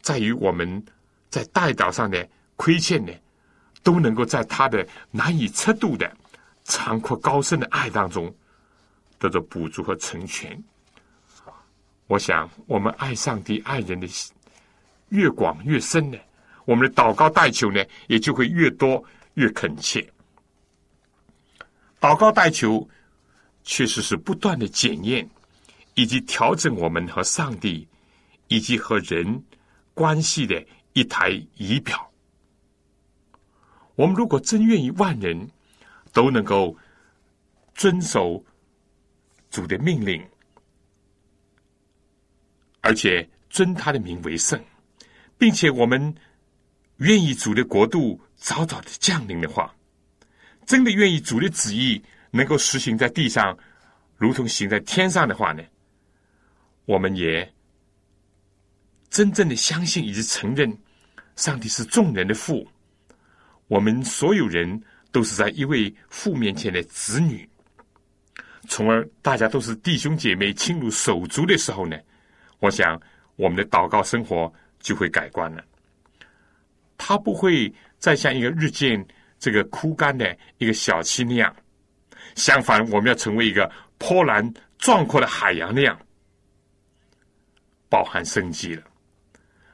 [0.00, 0.84] 在于我们
[1.30, 3.12] 在代祷上的亏欠呢，
[3.84, 6.12] 都能够在他的难以测度的
[6.64, 8.34] 长阔高深的爱当中
[9.18, 10.62] 得到补足和成全。
[12.06, 14.06] 我想，我们爱上帝、爱人的
[15.08, 16.16] 越广越深呢。
[16.64, 19.02] 我们的祷告代求呢，也就会越多
[19.34, 20.08] 越恳切。
[22.00, 22.88] 祷告代求
[23.64, 25.28] 确实是不断的检验
[25.94, 27.86] 以及调整我们和上帝
[28.48, 29.42] 以及和人
[29.94, 32.08] 关系的一台仪表。
[33.96, 35.50] 我们如果真愿意万人
[36.12, 36.76] 都能够
[37.74, 38.44] 遵守
[39.56, 40.22] 主的命令，
[42.82, 44.62] 而且尊他的名为圣，
[45.38, 46.14] 并且我们。
[47.00, 49.70] 愿意主的国度早早的降临的话，
[50.64, 53.54] 真的愿意主的旨意能够实行在地上，
[54.16, 55.62] 如同行在天上的话呢？
[56.86, 57.52] 我们也
[59.10, 60.74] 真正的相信以及承认，
[61.36, 62.66] 上帝是众人的父，
[63.68, 67.46] 我们所有人都是在一位父面前的子女，
[68.68, 71.96] 从而大家都是弟兄姐妹亲如手足的时候呢？
[72.58, 73.00] 我想
[73.36, 75.64] 我们的祷告生活就会改观了。
[76.96, 79.06] 它不会再像一个日渐
[79.38, 81.54] 这个枯干的一个小溪那样，
[82.34, 86.00] 相反，我们要成为一个波澜壮阔的海洋那样，
[87.88, 88.82] 饱含生机了。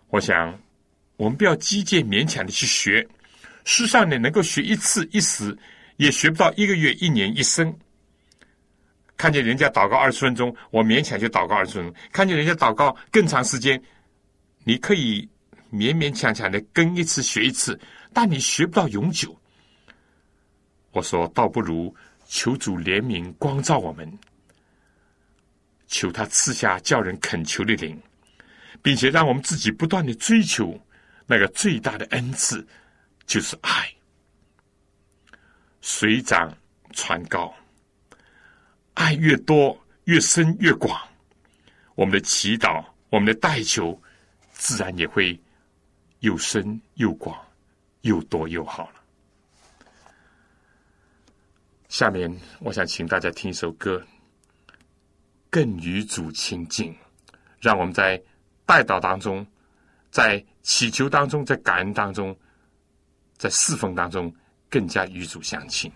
[0.08, 0.58] 我想，
[1.16, 3.06] 我们不要机械勉强的去学，
[3.64, 5.56] 世上呢能够学一次一时，
[5.96, 7.72] 也学不到一个月、一年、一生。
[9.22, 13.80] 看见人家祷告二十分钟，我勉强就祷告二十分钟；看见人家祷告更长时间，
[14.64, 15.28] 你可以。
[15.70, 17.80] 勉勉强强的跟一次学一次，
[18.12, 19.34] 但你学不到永久。
[20.90, 21.94] 我说，倒不如
[22.26, 24.18] 求主怜悯光照我们，
[25.86, 27.98] 求他赐下叫人恳求的灵，
[28.82, 30.78] 并且让我们自己不断的追求
[31.26, 32.66] 那个最大的恩赐，
[33.24, 33.88] 就是爱。
[35.80, 36.54] 水涨
[36.92, 37.54] 船高，
[38.94, 41.00] 爱越多越深越广，
[41.94, 44.00] 我们的祈祷，我们的代求，
[44.52, 45.38] 自然也会。
[46.20, 47.36] 又深又广，
[48.02, 49.02] 又多又好了。
[51.88, 53.98] 下面，我想请大家听一首歌，
[55.50, 56.92] 《更与主亲近》，
[57.58, 58.22] 让我们在
[58.64, 59.44] 拜祷当中，
[60.12, 62.38] 在祈求当中，在感恩当中，
[63.36, 64.32] 在侍奉当中，
[64.70, 65.90] 更加与主相亲。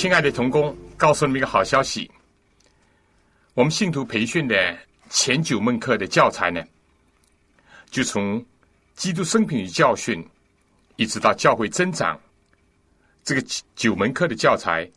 [0.00, 2.10] 亲爱的童工，告诉你们一个好消息：
[3.52, 4.78] 我们信徒培训的
[5.10, 6.64] 前九门课的教材呢，
[7.90, 8.42] 就从
[8.94, 10.26] 基督生平与教训，
[10.96, 12.18] 一直到教会增长，
[13.22, 13.42] 这个
[13.76, 14.90] 九门课的教材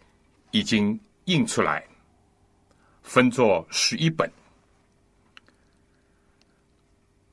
[0.51, 1.85] 已经印出来，
[3.01, 4.31] 分作十一本。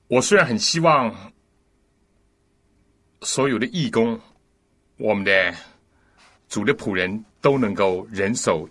[0.09, 1.33] 我虽然很希望
[3.23, 4.21] 所有的义工，
[4.97, 5.55] 我们的
[6.49, 8.68] 主的仆人都能够人手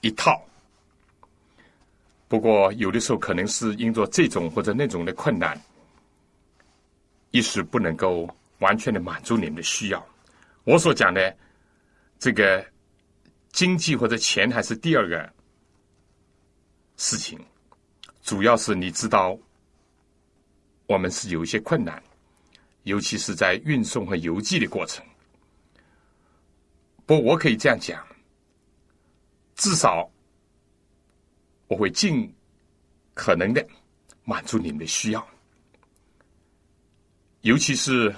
[0.00, 0.40] 一套，
[2.28, 5.60] 不过有的时候可能是因着这种或者那种的困难，
[7.30, 10.06] 一时不能够完全的满足你们的需要。
[10.64, 11.36] 我所讲的
[12.18, 12.64] 这个
[13.52, 15.32] 经济或者钱还是第二个
[16.96, 17.38] 事情，
[18.22, 19.38] 主要是你知道。
[20.86, 22.02] 我们是有一些困难，
[22.82, 25.02] 尤其是在运送和邮寄的过程。
[27.06, 28.02] 不，我可以这样讲，
[29.56, 30.10] 至少
[31.68, 32.32] 我会尽
[33.12, 33.66] 可能的
[34.24, 35.26] 满足你们的需要，
[37.42, 38.14] 尤其是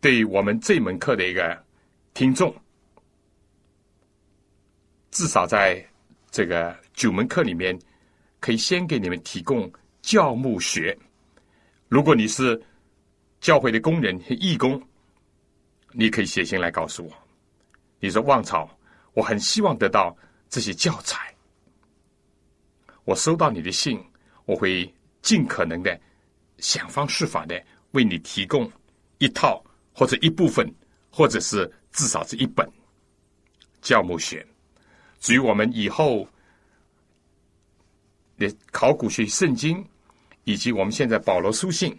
[0.00, 1.64] 对我们这门课的一个
[2.14, 2.54] 听众，
[5.10, 5.84] 至少在
[6.30, 7.76] 这个九门课里面，
[8.38, 9.70] 可以先给你们提供
[10.02, 10.96] 教牧学。
[11.88, 12.60] 如果你是
[13.40, 14.80] 教会的工人、义工，
[15.90, 17.29] 你可以写信来告诉我。
[18.00, 18.68] 你说旺草，
[19.12, 20.16] 我很希望得到
[20.48, 21.32] 这些教材。
[23.04, 24.02] 我收到你的信，
[24.46, 24.92] 我会
[25.22, 26.00] 尽可能的
[26.58, 28.68] 想方设法的为你提供
[29.18, 30.68] 一套或者一部分，
[31.10, 32.68] 或者是至少是一本
[33.80, 34.44] 教母学。
[35.20, 36.26] 至于我们以后
[38.36, 39.86] 的考古学圣经。
[40.44, 41.96] 以及我们现在保罗书信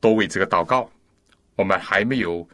[0.00, 0.88] 都为这个祷告，
[1.56, 2.48] 我们还没有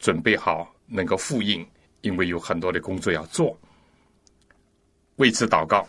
[0.00, 1.66] 准备好能够复印，
[2.00, 3.58] 因为有很多的工作要做。
[5.16, 5.88] 为此祷告，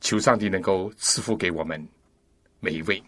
[0.00, 1.86] 求上帝能够赐福给我们
[2.60, 3.02] 每一位。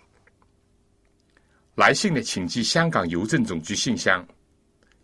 [1.75, 4.27] 来信的请寄香港邮政总局信箱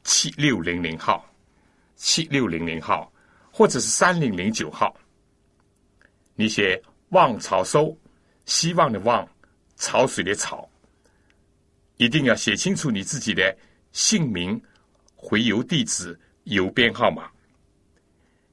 [0.05, 1.25] 七六零零号，
[1.97, 3.13] 七六零零号，
[3.51, 4.95] 或者是三零零九号。
[6.35, 7.97] 你写望潮收。
[8.45, 9.29] 希望的望，
[9.75, 10.71] 潮水的潮，
[11.97, 13.53] 一定要写清楚你自己的
[13.91, 14.63] 姓名、
[15.29, 17.29] 回邮地址、邮编号码。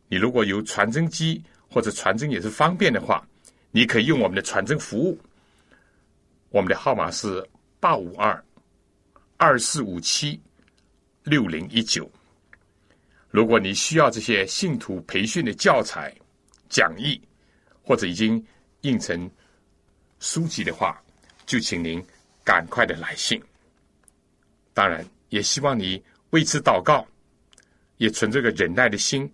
[0.07, 3.23] 你如果有传真机或者传真也是方便的话，
[3.69, 5.19] 你可以用我们的传真服务。
[6.49, 7.47] 我们的号码是
[7.79, 8.43] 八五二
[9.37, 10.41] 二四五七
[11.21, 12.11] 六零一九。
[13.29, 16.11] 如果你需要这些信徒培训的教材、
[16.69, 17.21] 讲义，
[17.83, 18.43] 或者已经
[18.81, 19.29] 印成。
[20.19, 21.03] 书籍的话，
[21.45, 22.01] 就请您
[22.45, 23.39] 赶快的来信。
[24.73, 26.01] 当然，也希望你
[26.33, 27.05] 为此祷告，
[27.97, 29.31] 也存这个忍耐的心，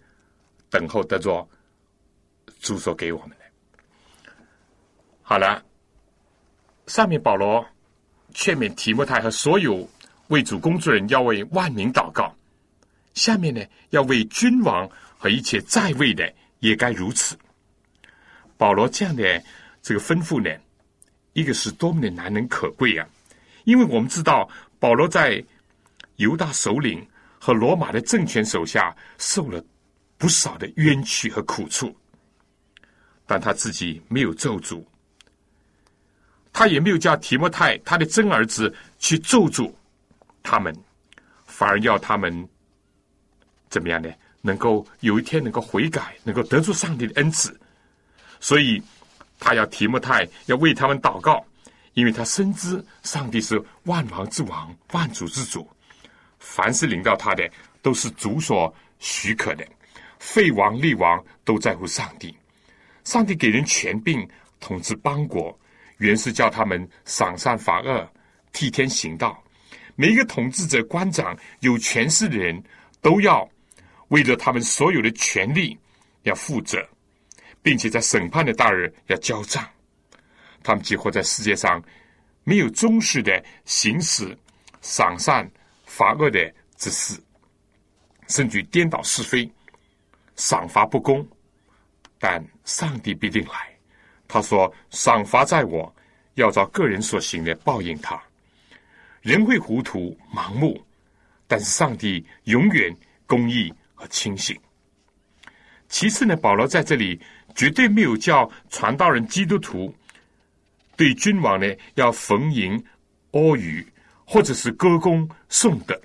[0.69, 1.47] 等候得着
[2.59, 3.35] 主所给我们的。
[5.21, 5.63] 好了，
[6.87, 7.65] 上面保罗
[8.33, 9.89] 劝勉提摩太和所有
[10.27, 12.35] 为主工作人要为万民祷告。
[13.13, 16.29] 下面呢，要为君王和一切在位的
[16.59, 17.37] 也该如此。
[18.57, 19.41] 保罗这样的
[19.81, 20.53] 这个吩咐呢？
[21.31, 23.07] 一个是多么的难能可贵啊！
[23.63, 25.41] 因为我们知道保罗在
[26.19, 27.05] 犹大首领
[27.37, 29.61] 和罗马的政权手下受了
[30.17, 31.93] 不少的冤屈和苦处，
[33.25, 34.83] 但他自己没有咒诅，
[36.53, 39.73] 他也没有叫提莫泰他的真儿子去咒诅
[40.41, 40.75] 他们，
[41.45, 42.47] 反而要他们
[43.69, 44.09] 怎么样呢？
[44.41, 47.59] 能够有一天能够悔改，能够得出上帝的恩赐，
[48.39, 48.81] 所以。
[49.41, 51.41] 他要提莫泰要为他们祷告，
[51.93, 55.65] 因为他深知上帝是万王之王、万主之主，
[56.39, 57.49] 凡是领到他的
[57.81, 59.67] 都是主所许可的。
[60.17, 62.35] 废王立王都在乎上帝，
[63.03, 64.27] 上帝给人权柄
[64.59, 65.57] 统治邦国，
[65.97, 68.11] 原是叫他们赏善罚恶、
[68.51, 69.41] 替天行道。
[69.95, 72.61] 每一个统治者、官长、有权势的人
[73.01, 73.47] 都要
[74.07, 75.77] 为了他们所有的权利
[76.23, 76.83] 要负责。
[77.61, 79.67] 并且在审判的大日要交账，
[80.63, 81.83] 他们几乎在世界上
[82.45, 84.35] 没有忠实的行使
[84.79, 85.45] 赏善
[85.99, 86.39] 罚恶的
[86.77, 87.19] 之事，
[88.29, 89.51] 甚至颠倒是非、
[90.37, 91.27] 赏罚不公。
[92.17, 93.77] 但上帝必定来，
[94.25, 95.93] 他说：“赏罚在我，
[96.35, 98.17] 要照个人所行的报应他。”
[99.21, 100.81] 人会糊涂盲目，
[101.47, 102.95] 但是上帝永远
[103.27, 104.57] 公义和清醒。
[105.89, 107.19] 其次呢，保罗在这里。
[107.55, 109.93] 绝对没有叫传道人基督徒
[110.95, 112.73] 对君王呢要逢迎
[113.31, 113.83] 阿谀，
[114.31, 115.99] 或者是歌功颂德。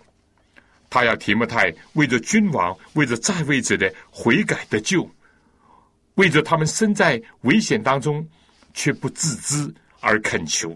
[0.89, 5.07] 他要提摩太为着君王、为着在位者的悔改得救，
[6.15, 8.27] 为着他们身在危险当中
[8.73, 10.75] 却不自知而恳求，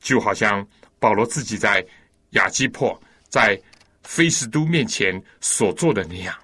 [0.00, 0.66] 就好像
[0.98, 1.86] 保罗自己在
[2.30, 3.56] 亚基破在
[4.02, 6.34] 菲斯都面前所做的那样，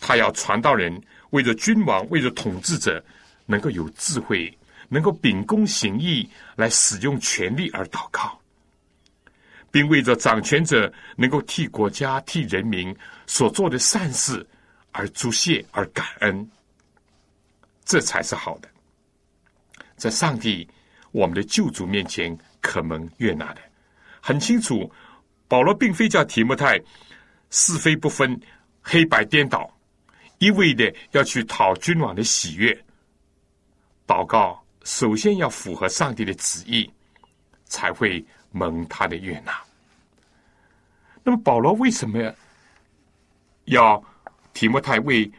[0.00, 0.98] 他要传道人
[1.30, 3.04] 为着君王、为着统治者
[3.44, 4.56] 能够有智慧，
[4.88, 8.40] 能够秉公行义来使用权力而祷告。
[9.72, 12.94] 并为着掌权者能够替国家、替人民
[13.26, 14.46] 所做的善事
[14.92, 16.48] 而足谢、而感恩，
[17.82, 18.68] 这才是好的，
[19.96, 20.68] 在上帝
[21.10, 23.62] 我们的救主面前可蒙悦纳的。
[24.20, 24.92] 很清楚，
[25.48, 26.78] 保罗并非叫提摩太
[27.48, 28.38] 是非不分、
[28.82, 29.74] 黑白颠倒，
[30.36, 32.78] 一味的要去讨君王的喜悦。
[34.06, 36.88] 祷告首先要符合上帝的旨意，
[37.64, 38.22] 才会。
[38.52, 39.52] 蒙他的悦纳。
[41.24, 42.34] 那么保罗为什么
[43.64, 44.02] 要
[44.52, 45.30] 提摩太为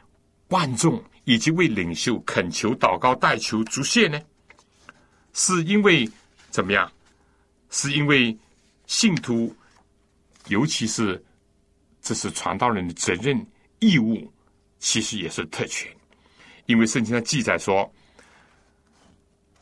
[0.49, 4.21] 万众以及为领袖恳求、祷告、代求、足谢呢？
[5.33, 6.09] 是因为
[6.49, 6.91] 怎么样？
[7.69, 8.37] 是因为
[8.85, 9.55] 信徒，
[10.47, 11.23] 尤其是
[12.01, 13.45] 这是传道人的责任
[13.79, 14.31] 义务，
[14.79, 15.91] 其实也是特权。
[16.65, 17.91] 因为圣经上记载说，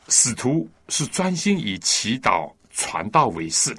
[0.08, 2.52] 使徒是专心以祈祷。
[2.72, 3.76] 传道为事，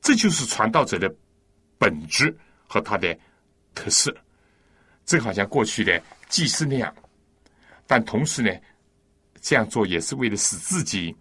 [0.00, 1.12] 这就是传道者的
[1.78, 2.34] 本质
[2.66, 3.16] 和他的
[3.74, 4.16] 特色。
[5.04, 6.92] 正好像过去的祭司那样，
[7.86, 8.50] 但同时呢，
[9.40, 11.14] 这样做也是为了使自己，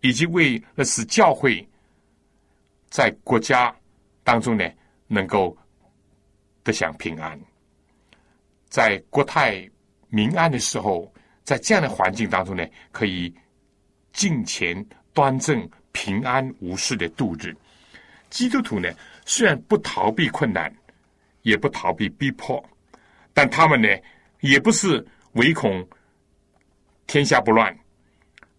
[0.00, 1.66] 以及为了使教会，
[2.90, 3.74] 在国家
[4.22, 4.64] 当中呢
[5.06, 5.56] 能够
[6.62, 7.38] 得享平安。
[8.68, 9.68] 在国泰
[10.08, 11.10] 民安的时候，
[11.44, 13.34] 在这样的环境当中呢，可以
[14.12, 15.68] 敬虔端正。
[15.92, 17.54] 平安无事的度日，
[18.30, 18.88] 基督徒呢，
[19.26, 20.72] 虽然不逃避困难，
[21.42, 22.64] 也不逃避逼迫，
[23.34, 23.88] 但他们呢，
[24.40, 25.86] 也不是唯恐
[27.06, 27.76] 天下不乱，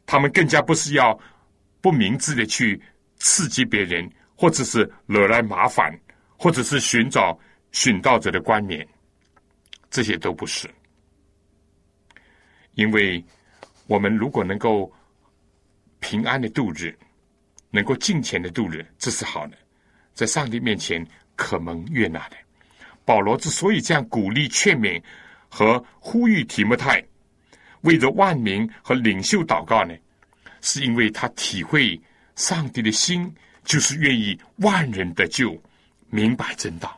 [0.06, 1.18] 他们更加不是要
[1.80, 2.80] 不明智的去
[3.18, 5.98] 刺激别人，或者是惹来麻烦，
[6.38, 7.40] 或者是寻找
[7.72, 8.88] 寻道者的冠冕，
[9.90, 10.70] 这些都不是，
[12.74, 13.24] 因为
[13.88, 14.92] 我们如果能够
[16.02, 16.94] 平安的度日。
[17.72, 19.58] 能够尽前的度日，这是好的，
[20.14, 21.04] 在上帝面前
[21.36, 22.36] 可蒙悦纳的。
[23.04, 25.02] 保罗之所以这样鼓励、劝勉
[25.50, 27.04] 和呼吁提摩太
[27.82, 29.96] 为着万民和领袖祷告呢，
[30.62, 32.00] 是因为他体会
[32.36, 35.60] 上帝的心就是愿意万人得救、
[36.10, 36.96] 明白真道。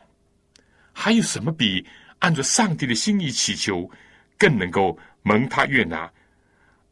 [0.92, 1.84] 还有什么比
[2.18, 3.90] 按照上帝的心意祈求
[4.36, 6.10] 更能够蒙他悦纳？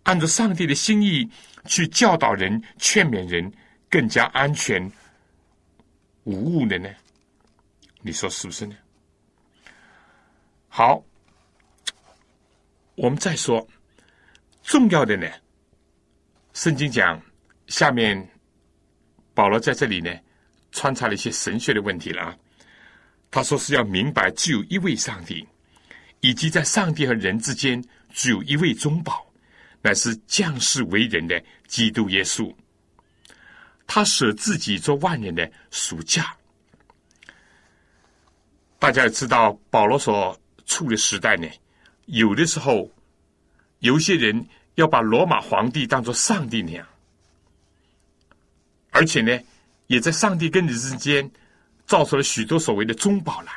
[0.05, 1.29] 按照上帝的心意
[1.67, 3.53] 去教导人、劝勉人？
[3.93, 4.91] 更加安全
[6.25, 6.89] 无误的呢？
[8.01, 8.75] 你说是不是呢？
[10.67, 11.05] 好，
[12.95, 13.69] 我们再说
[14.63, 15.31] 重要的呢。
[16.55, 17.21] 圣经讲
[17.67, 18.27] 下面，
[19.35, 20.11] 保罗在这里呢
[20.71, 22.39] 穿插了一些神学的问题了啊。
[23.31, 25.47] 他说是要明白只有一位上帝，
[26.21, 29.31] 以及在上帝和人之间只有一位中保，
[29.83, 32.51] 乃是降世为人的基督耶稣。
[33.87, 36.35] 他舍自己做万人的暑假。
[38.79, 41.49] 大家也知道，保罗所处的时代呢，
[42.07, 42.91] 有的时候
[43.79, 46.87] 有些人要把罗马皇帝当做上帝那样，
[48.91, 49.39] 而且呢，
[49.87, 51.31] 也在上帝跟你之间
[51.87, 53.53] 造出了许多所谓的宗保来。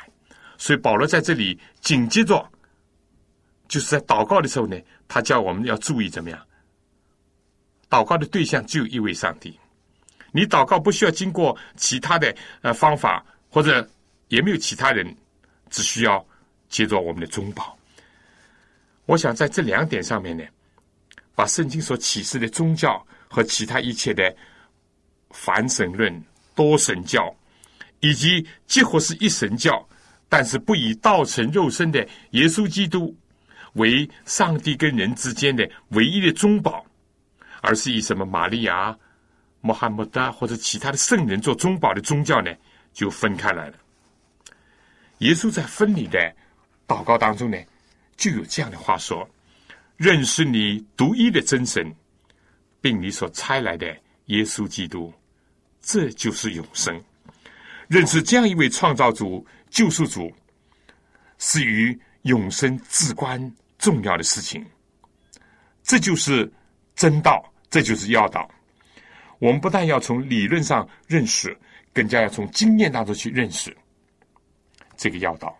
[0.58, 2.48] 所以保罗在这里紧接着，
[3.68, 6.46] 就是在祷告的时候呢，他叫我们要注意怎么样？
[7.90, 9.58] 祷告的对象只有一位上帝。
[10.36, 13.88] 你祷告不需要经过其他的呃方法，或者
[14.28, 15.16] 也没有其他人，
[15.70, 16.22] 只需要
[16.68, 17.74] 接着我们的中保。
[19.06, 20.44] 我想在这两点上面呢，
[21.34, 24.36] 把圣经所启示的宗教和其他一切的
[25.30, 26.22] 反神论、
[26.54, 27.34] 多神教，
[28.00, 29.88] 以及几乎是一神教，
[30.28, 33.16] 但是不以道成肉身的耶稣基督
[33.72, 36.84] 为上帝跟人之间的唯一的中保，
[37.62, 38.94] 而是以什么玛利亚。
[39.60, 42.54] 穆罕默德或者其他的圣人做中保的宗教呢，
[42.92, 43.74] 就分开来了。
[45.18, 46.18] 耶稣在分离的
[46.86, 47.58] 祷告当中呢，
[48.16, 49.28] 就有这样的话说
[49.96, 51.92] ：“认识你独一的真神，
[52.80, 53.86] 并你所差来的
[54.26, 55.12] 耶稣基督，
[55.80, 57.02] 这就是永生。
[57.88, 60.32] 认识这样一位创造主、救赎主，
[61.38, 64.64] 是与永生至关重要的事情。
[65.82, 66.52] 这就是
[66.94, 68.48] 真道，这就是要道。”
[69.38, 71.56] 我们不但要从理论上认识，
[71.92, 73.76] 更加要从经验当中去认识。
[74.96, 75.56] 这个要道。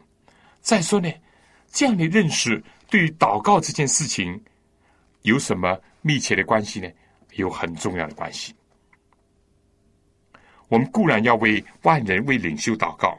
[0.60, 1.12] 再说呢，
[1.70, 4.42] 这样的认识对于祷告这件事情
[5.22, 6.88] 有什么密切的关系呢？
[7.34, 8.54] 有很重要的关系。
[10.68, 13.16] 我们固然要为万人、为领袖祷告，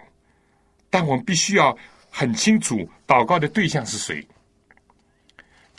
[0.89, 1.77] 但我们必须要
[2.09, 4.27] 很清楚祷告的对象是谁。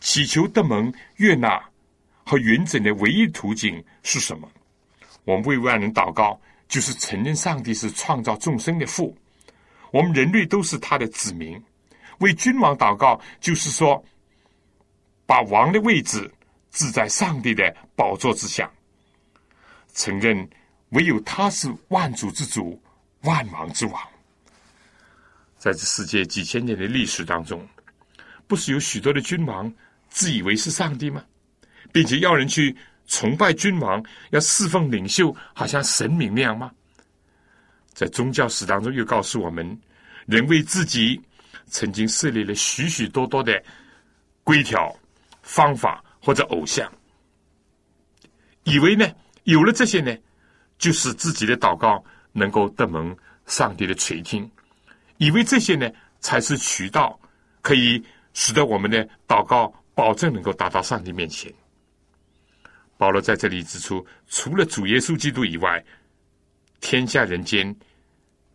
[0.00, 1.60] 祈求德蒙悦纳
[2.24, 4.48] 和允整的唯一途径是什么？
[5.28, 9.14] 我们为万人祷告，就是承认上帝是创造众生的父，
[9.92, 11.62] 我们人类都是他的子民。
[12.20, 14.02] 为君王祷告，就是说，
[15.26, 16.32] 把王的位置
[16.70, 18.70] 置在上帝的宝座之下，
[19.92, 20.48] 承认
[20.92, 22.82] 唯有他是万主之主、
[23.20, 24.02] 万王之王。
[25.58, 27.68] 在这世界几千年的历史当中，
[28.46, 29.70] 不是有许多的君王
[30.08, 31.22] 自以为是上帝吗？
[31.92, 32.74] 并且要人去
[33.08, 36.70] 崇拜君王，要侍奉领袖，好像神明那样吗？
[37.92, 39.76] 在宗教史当中，又告诉我们，
[40.26, 41.20] 人为自己
[41.66, 43.60] 曾经设立了许许多多的
[44.44, 44.94] 规条、
[45.42, 46.88] 方法或者偶像，
[48.62, 49.10] 以为呢
[49.44, 50.16] 有了这些呢，
[50.78, 54.48] 就使自己的祷告能够得蒙上帝的垂听，
[55.16, 55.90] 以为这些呢
[56.20, 57.18] 才是渠道，
[57.62, 58.00] 可以
[58.32, 61.52] 使得我们的祷告保证能够达到上帝面前。
[62.98, 65.82] 保罗在这里指出，除了主耶稣基督以外，
[66.80, 67.74] 天下人间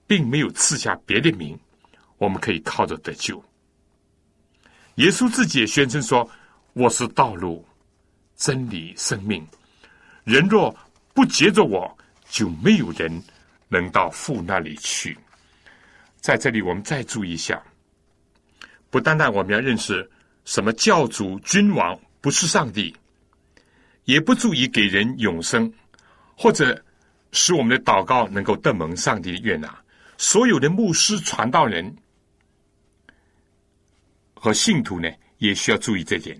[0.06, 1.58] 并没有赐下别的名，
[2.18, 3.44] 我们可以靠着得救。
[4.96, 6.30] 耶稣自己也宣称说
[6.74, 7.66] ：“我是道路、
[8.36, 9.44] 真理、生命。
[10.26, 10.78] 人若
[11.14, 11.98] 不接着我，
[12.30, 13.24] 就没有人
[13.70, 15.18] 能到父那里去。”
[16.22, 17.64] 在这里，我们再注意一下，
[18.90, 20.10] 不单单我们要认识
[20.46, 22.96] 什么教主、君王不是上帝。
[24.06, 25.72] 也不足以给人永生，
[26.36, 26.84] 或者
[27.32, 29.74] 使我们的祷告能够得蒙上帝的悦纳。
[30.18, 31.96] 所有的牧师、传道人
[34.34, 36.40] 和信徒呢，也需要注意这点。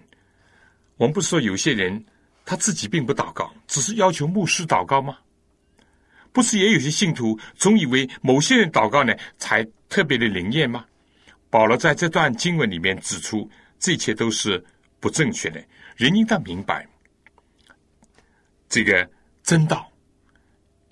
[0.98, 2.04] 我们不是说有些人
[2.46, 5.18] 他自己并不祷告，只是要求牧师祷告吗？
[6.32, 10.86] 不是也有些信徒总以为某些人祷告呢，才特别的灵验吗？
[11.50, 13.50] 保罗在这段经文里面指出，
[13.80, 14.64] 这一切都是
[15.00, 15.64] 不正确的。
[15.96, 16.88] 人应当明白。
[18.74, 19.08] 这个
[19.44, 19.88] 真道，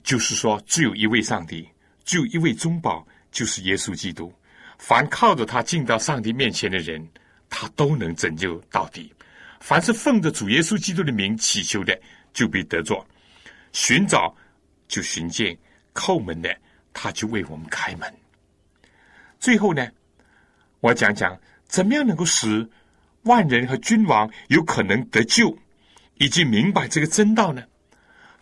[0.03, 1.67] 就是说，只有一位上帝，
[2.05, 4.31] 只有一位中保，就是耶稣基督。
[4.77, 7.03] 凡靠着他进到上帝面前的人，
[7.49, 9.11] 他都能拯救到底。
[9.61, 11.99] 凡是奉着主耶稣基督的名祈求的，
[12.33, 13.03] 就被得着；
[13.73, 14.31] 寻找
[14.87, 15.57] 就寻见，
[15.95, 16.55] 叩门的
[16.93, 18.13] 他就为我们开门。
[19.39, 19.89] 最后呢，
[20.81, 22.69] 我讲讲怎么样能够使
[23.23, 25.57] 万人和君王有可能得救，
[26.19, 27.63] 以及明白这个真道呢？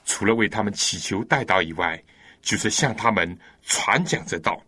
[0.10, 2.04] 除了为他们祈求代祷以外，
[2.42, 4.60] 就是向他们传讲这道。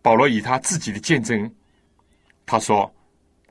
[0.00, 1.54] 保罗以他自己的见证，
[2.46, 2.90] 他说：“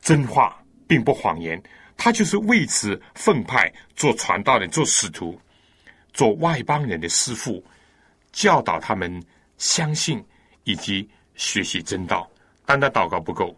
[0.01, 1.61] 真话并不谎言，
[1.95, 5.39] 他就是为此奉派做传道人、做使徒、
[6.11, 7.63] 做外邦人的师傅，
[8.31, 9.23] 教导他们
[9.59, 10.25] 相信
[10.63, 12.27] 以及学习真道。
[12.65, 13.55] 单单祷告不够，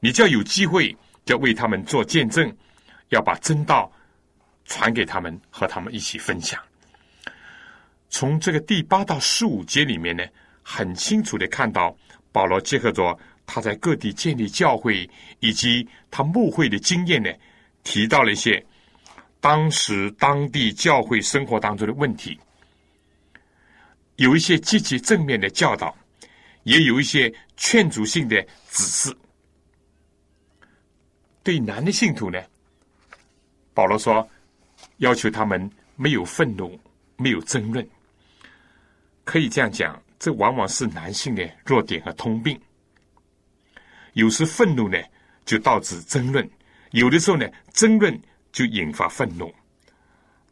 [0.00, 0.94] 你就要有机会，
[1.26, 2.52] 要为他们做见证，
[3.10, 3.88] 要把真道
[4.64, 6.60] 传给他们，和他们一起分享。”
[8.20, 10.22] 从这个第八到十五节里面呢，
[10.62, 11.96] 很清楚的看到
[12.30, 15.08] 保罗结合着他在各地建立教会
[15.38, 17.30] 以及他牧会的经验呢，
[17.82, 18.62] 提到了一些
[19.40, 22.38] 当时当地教会生活当中的问题，
[24.16, 25.96] 有一些积极正面的教导，
[26.64, 29.16] 也有一些劝阻性的指示。
[31.42, 32.38] 对男的信徒呢，
[33.72, 34.28] 保罗说，
[34.98, 36.78] 要求他们没有愤怒，
[37.16, 37.88] 没有争论。
[39.30, 42.60] 可以这样讲，这往往是男性的弱点和通病。
[44.14, 44.98] 有时愤怒呢，
[45.44, 46.44] 就导致争论；
[46.90, 48.20] 有的时候呢，争论
[48.50, 49.48] 就引发愤怒。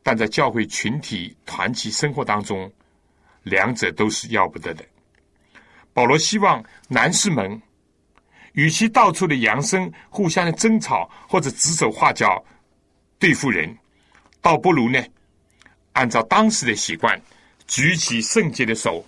[0.01, 2.72] 但在教会群体团体生活当中，
[3.43, 4.85] 两者都是要不得的。
[5.93, 7.61] 保罗希望男士们，
[8.53, 12.41] 与其到处的扬声、互相的争吵或者指手画脚
[13.18, 13.76] 对付人，
[14.41, 15.05] 倒不如呢，
[15.95, 17.20] 按照当时的习惯。
[17.68, 19.06] 举起圣洁的手，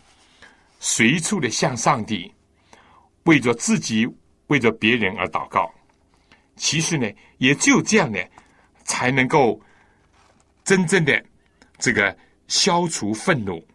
[0.78, 2.30] 随处的向上帝
[3.24, 4.06] 为着自己、
[4.48, 5.68] 为着别人而祷告。
[6.56, 8.18] 其实呢，也只有这样呢，
[8.84, 9.58] 才能够
[10.62, 11.24] 真正的
[11.78, 12.14] 这个
[12.48, 13.66] 消除愤怒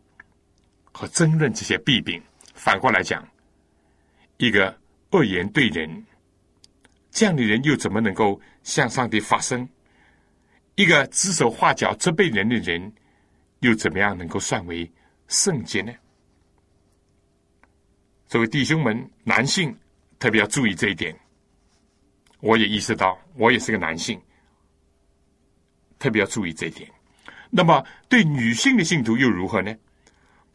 [0.92, 2.22] 和争论这些弊病。
[2.54, 3.28] 反过来讲，
[4.38, 4.78] 一个
[5.10, 6.06] 恶言对人，
[7.10, 9.68] 这样的人又怎么能够向上帝发声？
[10.76, 12.94] 一个指手画脚责备人的人。
[13.66, 14.90] 又怎么样能够算为
[15.28, 15.92] 圣洁呢？
[18.28, 19.76] 作为弟兄们，男性
[20.20, 21.18] 特别要注意这一点。
[22.42, 24.22] 我也意识到，我也是个男性，
[25.98, 26.88] 特别要注意这一点。
[27.50, 29.76] 那么，对女性的信徒又如何呢？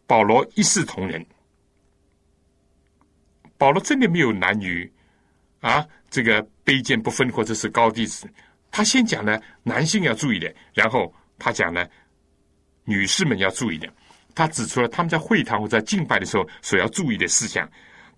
[0.06, 1.24] 保罗一视同仁。
[3.58, 4.90] 保罗真的没有男女
[5.61, 8.28] 啊，这个卑贱不分，或者是高低子。
[8.70, 11.88] 他先讲了，男性要注意的，然后他讲了，
[12.84, 13.88] 女士们要注意的。
[14.34, 17.68] 他指出了他们在会堂或者敬拜的时候所要注意的事项。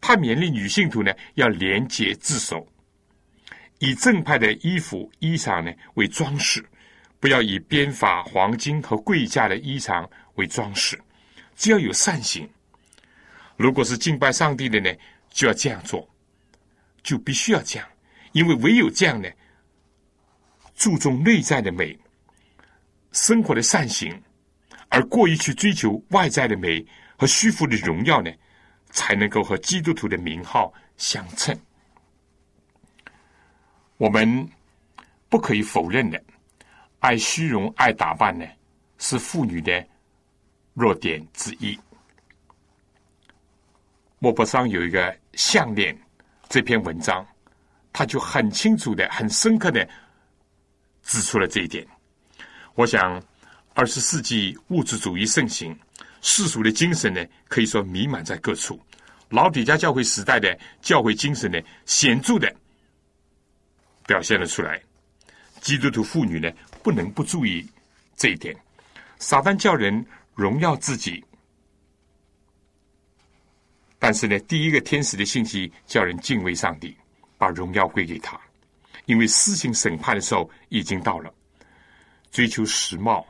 [0.01, 2.67] 他勉励女性徒呢，要廉洁自守。
[3.79, 6.65] 以正派的衣服衣裳呢为装饰，
[7.19, 11.01] 不要以编法、黄金和贵价的衣裳为装饰，
[11.57, 12.49] 只要有善行。
[13.57, 14.91] 如果是敬拜上帝的呢，
[15.31, 16.09] 就要这样做，
[17.03, 17.89] 就必须要这样，
[18.33, 19.29] 因为唯有这样呢，
[20.75, 21.97] 注重内在的美、
[23.13, 24.13] 生活的善行，
[24.93, 26.85] 而过于去追求外在的美
[27.17, 28.31] 和虚浮的荣耀呢，
[28.91, 31.59] 才能够和基督徒的名号相称。
[33.97, 34.47] 我们
[35.31, 36.23] 不可以否认的，
[36.99, 38.45] 爱虚荣、爱打扮呢，
[38.99, 39.83] 是妇女的
[40.75, 41.79] 弱点之一。
[44.19, 45.99] 莫泊桑有一个项链
[46.51, 47.27] 这篇文章，
[47.95, 49.89] 他就很清楚的、很深刻的
[51.03, 51.87] 指出了这一点。
[52.75, 53.23] 我想，
[53.75, 55.77] 二十世纪物质主义盛行，
[56.21, 58.79] 世俗的精神呢，可以说弥漫在各处。
[59.31, 62.55] 老底家教会时代的教会精神呢，显著的。
[64.07, 64.81] 表现了出来，
[65.61, 66.51] 基督徒妇女呢
[66.83, 67.67] 不能不注意
[68.15, 68.55] 这一点。
[69.19, 70.05] 撒旦叫人
[70.35, 71.25] 荣耀自己，
[73.99, 76.95] 但是呢，第一个天使的信息叫人敬畏上帝，
[77.39, 78.39] 把荣耀归给他，
[79.07, 81.33] 因为施行审判的时候已经到了。
[82.33, 83.25] 追求时髦、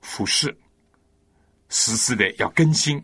[0.00, 0.56] 服饰，
[1.68, 3.02] 时时的要更新，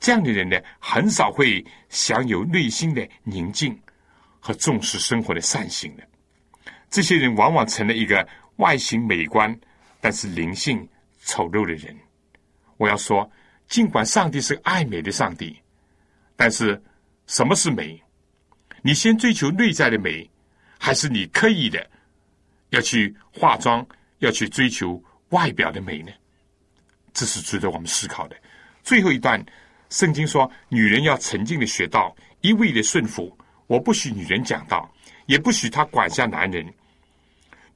[0.00, 3.78] 这样的人呢，很少会享有内心的宁静。
[4.40, 6.08] 和重视生活的善行的，
[6.88, 9.54] 这些人往往成了一个外形美观，
[10.00, 10.88] 但是灵性
[11.24, 11.94] 丑陋的人。
[12.76, 13.30] 我要说，
[13.66, 15.60] 尽管上帝是爱美的上帝，
[16.36, 16.80] 但是
[17.26, 18.00] 什么是美？
[18.80, 20.30] 你先追求内在的美，
[20.78, 21.90] 还是你刻意的
[22.70, 23.84] 要去化妆，
[24.20, 26.10] 要去追求外表的美呢？
[27.12, 28.36] 这是值得我们思考的。
[28.82, 29.44] 最后一段，
[29.90, 33.36] 圣经说，女人要沉静的学道，一味的顺服。
[33.66, 34.90] 我不许女人讲道，
[35.26, 36.64] 也不许她管辖男人。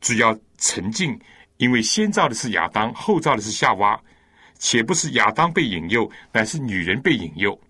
[0.00, 1.18] 只要沉静，
[1.58, 4.00] 因为先造的是亚当，后造的是夏娃，
[4.58, 7.60] 且不是亚当被引诱，乃是女人被引诱，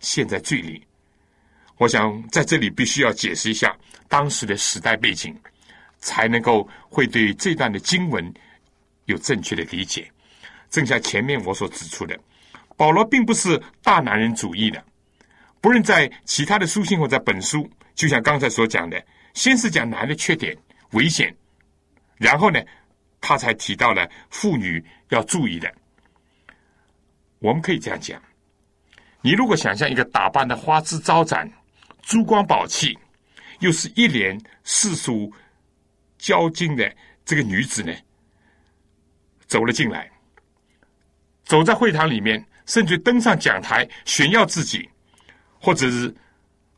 [0.00, 0.84] 陷在罪里。
[1.78, 3.74] 我想在这里必须要解释一下
[4.08, 5.34] 当时的时代背景，
[5.98, 8.32] 才能够会对这段的经文
[9.10, 10.10] 有正确的理解。
[10.70, 12.18] 正像前面我所指出的，
[12.76, 14.82] 保罗并不是大男人主义的。
[15.60, 19.04] 不论在其他的书信或在本书，就像刚才所讲的，
[19.34, 20.56] 先是讲男的缺点、
[20.92, 21.36] 危险，
[22.16, 22.58] 然后呢，
[23.20, 25.70] 他才提到了妇女要注意的。
[27.40, 28.22] 我们可以这样讲：
[29.20, 31.50] 你如果想象一个打扮的花枝招展、
[32.02, 32.96] 珠光宝气，
[33.58, 35.30] 又是一脸世俗
[36.16, 36.90] 娇矜的
[37.24, 37.92] 这个女子呢，
[39.50, 40.08] 走了进来，
[41.44, 44.88] 走在会堂里面，甚至登上讲台炫耀自己。
[45.62, 46.14] 或者是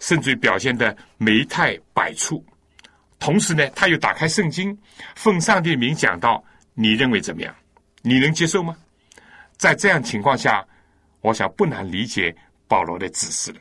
[0.00, 2.44] 甚至表现的眉态百出，
[3.20, 4.76] 同时呢，他又打开圣经，
[5.14, 6.42] 奉上帝的名讲道，
[6.74, 7.54] 你认为怎么样？
[8.02, 8.76] 你能接受吗？
[9.56, 10.66] 在这样情况下，
[11.20, 12.34] 我想不难理解
[12.66, 13.60] 保罗的指示了。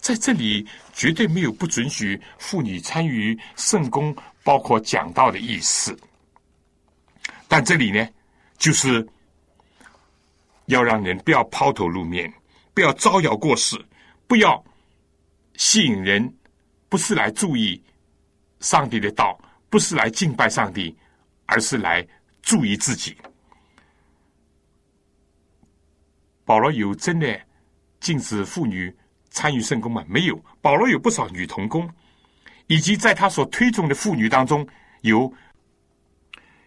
[0.00, 4.12] 在这里绝对没有不准许妇女参与圣公，
[4.42, 5.96] 包括讲道的意思。
[7.48, 8.08] 但这里呢，
[8.58, 9.06] 就是
[10.66, 12.32] 要让人不要抛头露面，
[12.74, 13.76] 不要招摇过市。
[14.28, 14.64] 不要
[15.54, 16.34] 吸引人，
[16.88, 17.80] 不是来注意
[18.58, 19.38] 上帝的道，
[19.70, 20.92] 不是来敬拜上帝，
[21.44, 22.04] 而是来
[22.42, 23.16] 注意自己。
[26.44, 27.40] 保罗有真的
[28.00, 28.92] 禁止妇女
[29.30, 30.04] 参与圣公吗？
[30.08, 30.44] 没有。
[30.60, 31.88] 保罗有不少女童工，
[32.66, 34.66] 以及在他所推崇的妇女当中，
[35.02, 35.32] 有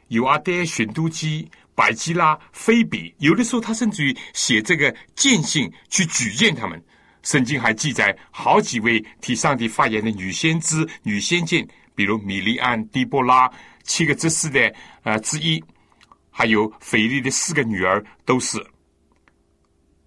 [0.10, 3.12] 有阿爹、选都基、百基拉、菲比。
[3.18, 6.80] 有的时候，他甚至于写这个荐信去举荐他们。
[7.24, 13.49] 圣经还记载好几位替上帝发言的女先知、女先见，比如米利安、狄波拉，
[13.84, 15.62] 七个执事的呃之一，
[16.32, 18.57] 还有腓力的四个女儿都是。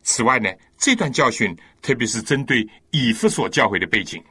[0.03, 0.48] 此外呢，
[0.78, 4.22] 这段教训特别是针对以弗所教会的背景，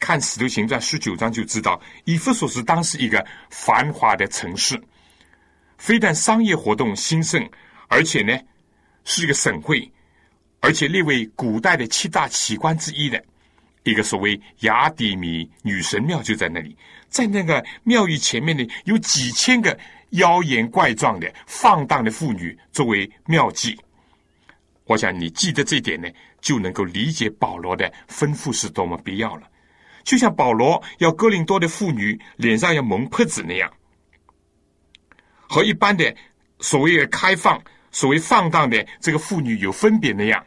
[0.00, 4.82] 看《使徒行传》十九章就知道，以弗所是当时一个繁华的城市，
[5.78, 7.48] 非但商业活动兴盛，
[7.86, 8.36] 而且呢
[9.04, 9.88] 是一个省会。
[10.62, 13.22] 而且列为古代的七大奇观之一的
[13.82, 16.76] 一个所谓雅典米女神庙就在那里，
[17.08, 19.78] 在那个庙宇前面呢，有几千个
[20.10, 23.74] 妖言怪状的放荡的妇女作为庙妓。
[24.84, 26.08] 我想你记得这点呢，
[26.42, 29.49] 就能够理解保罗的吩咐是多么必要了。
[30.02, 33.72] 就像保罗要哥林多的妇女脸上要蒙帕子那样，
[35.48, 36.14] 和一般的
[36.60, 40.44] 所谓的开放、所谓放荡的这个妇女有分别那样，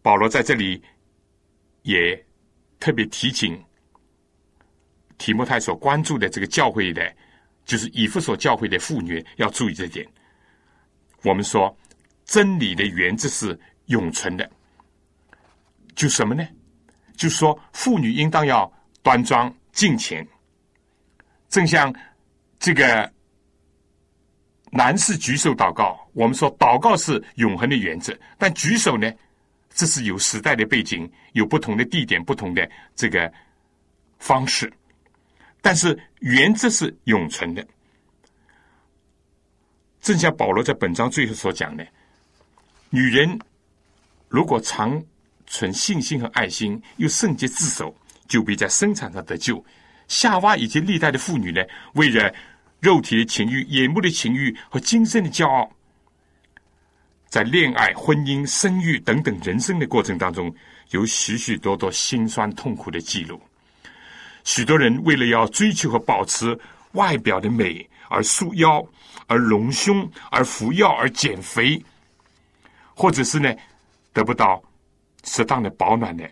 [0.00, 0.82] 保罗在这里
[1.82, 2.26] 也
[2.80, 3.62] 特别提醒
[5.18, 7.14] 提摩太所关注的这个教会的，
[7.64, 10.06] 就是以弗所教会的妇女要注意这点。
[11.22, 11.76] 我们说
[12.24, 13.56] 真理的原则是
[13.86, 14.50] 永存的，
[15.94, 16.44] 就什么呢？
[17.16, 18.70] 就说妇女应当要
[19.02, 20.26] 端庄敬虔，
[21.48, 21.94] 正像
[22.58, 23.10] 这个
[24.70, 25.98] 男士举手祷告。
[26.12, 29.10] 我们说祷告是永恒的原则，但举手呢，
[29.70, 33.32] 这是有时代的背景，有不同的地点，不同的这个
[34.18, 34.72] 方式。
[35.60, 37.66] 但是原则是永存的。
[40.00, 41.86] 正像保罗在本章最后所讲的，
[42.90, 43.38] 女人
[44.28, 45.02] 如果常。
[45.52, 47.94] 存信心和爱心，又圣洁自守，
[48.26, 49.62] 就必在生产上得救。
[50.08, 51.60] 夏娃以及历代的妇女呢，
[51.92, 52.32] 为了
[52.80, 55.70] 肉体的情欲、眼目的情欲和今生的骄傲，
[57.28, 60.50] 在恋爱、婚姻、生育等等人生的过程当中，
[60.92, 63.38] 有许许多多心酸痛苦的记录。
[64.44, 66.58] 许多人为了要追求和保持
[66.92, 68.82] 外表的美而束腰、
[69.26, 71.78] 而隆胸、而服药、而减肥，
[72.94, 73.54] 或者是呢，
[74.14, 74.62] 得不到。
[75.24, 76.28] 适当的保暖的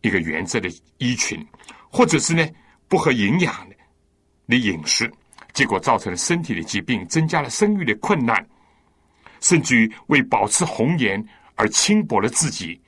[0.00, 1.44] 一个原则的衣裙，
[1.90, 2.46] 或者是呢
[2.86, 3.76] 不合营养的
[4.46, 5.10] 的饮食，
[5.52, 8.46] 结果造成了身体的疾病，增加了生育的困难，
[9.40, 11.22] 甚至于为保持红颜
[11.56, 12.80] 而轻薄了自己，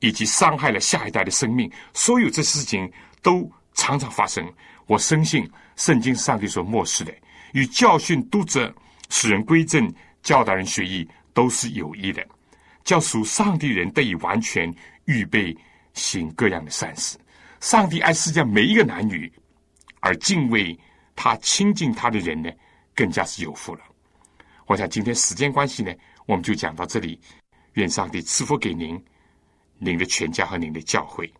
[0.00, 1.70] 以及伤害了下一代的生命。
[1.94, 2.90] 所有这事情
[3.22, 4.44] 都常常发生。
[4.86, 7.14] 我深信圣经上帝所漠视的，
[7.52, 8.74] 与教训督责、
[9.08, 9.90] 使人归正、
[10.22, 12.26] 教导人学艺，都是有益的。
[12.84, 14.72] 叫属上帝人得以完全
[15.04, 15.56] 预备
[15.94, 17.18] 行各样的善事。
[17.60, 19.32] 上帝爱世界每一个男女，
[20.00, 20.78] 而敬畏
[21.14, 22.50] 他、亲近他的人呢，
[22.94, 23.80] 更加是有福了。
[24.66, 25.92] 我想今天时间关系呢，
[26.26, 27.20] 我们就讲到这里。
[27.74, 29.02] 愿上帝赐福给您、
[29.78, 31.32] 您的全家和您的教会。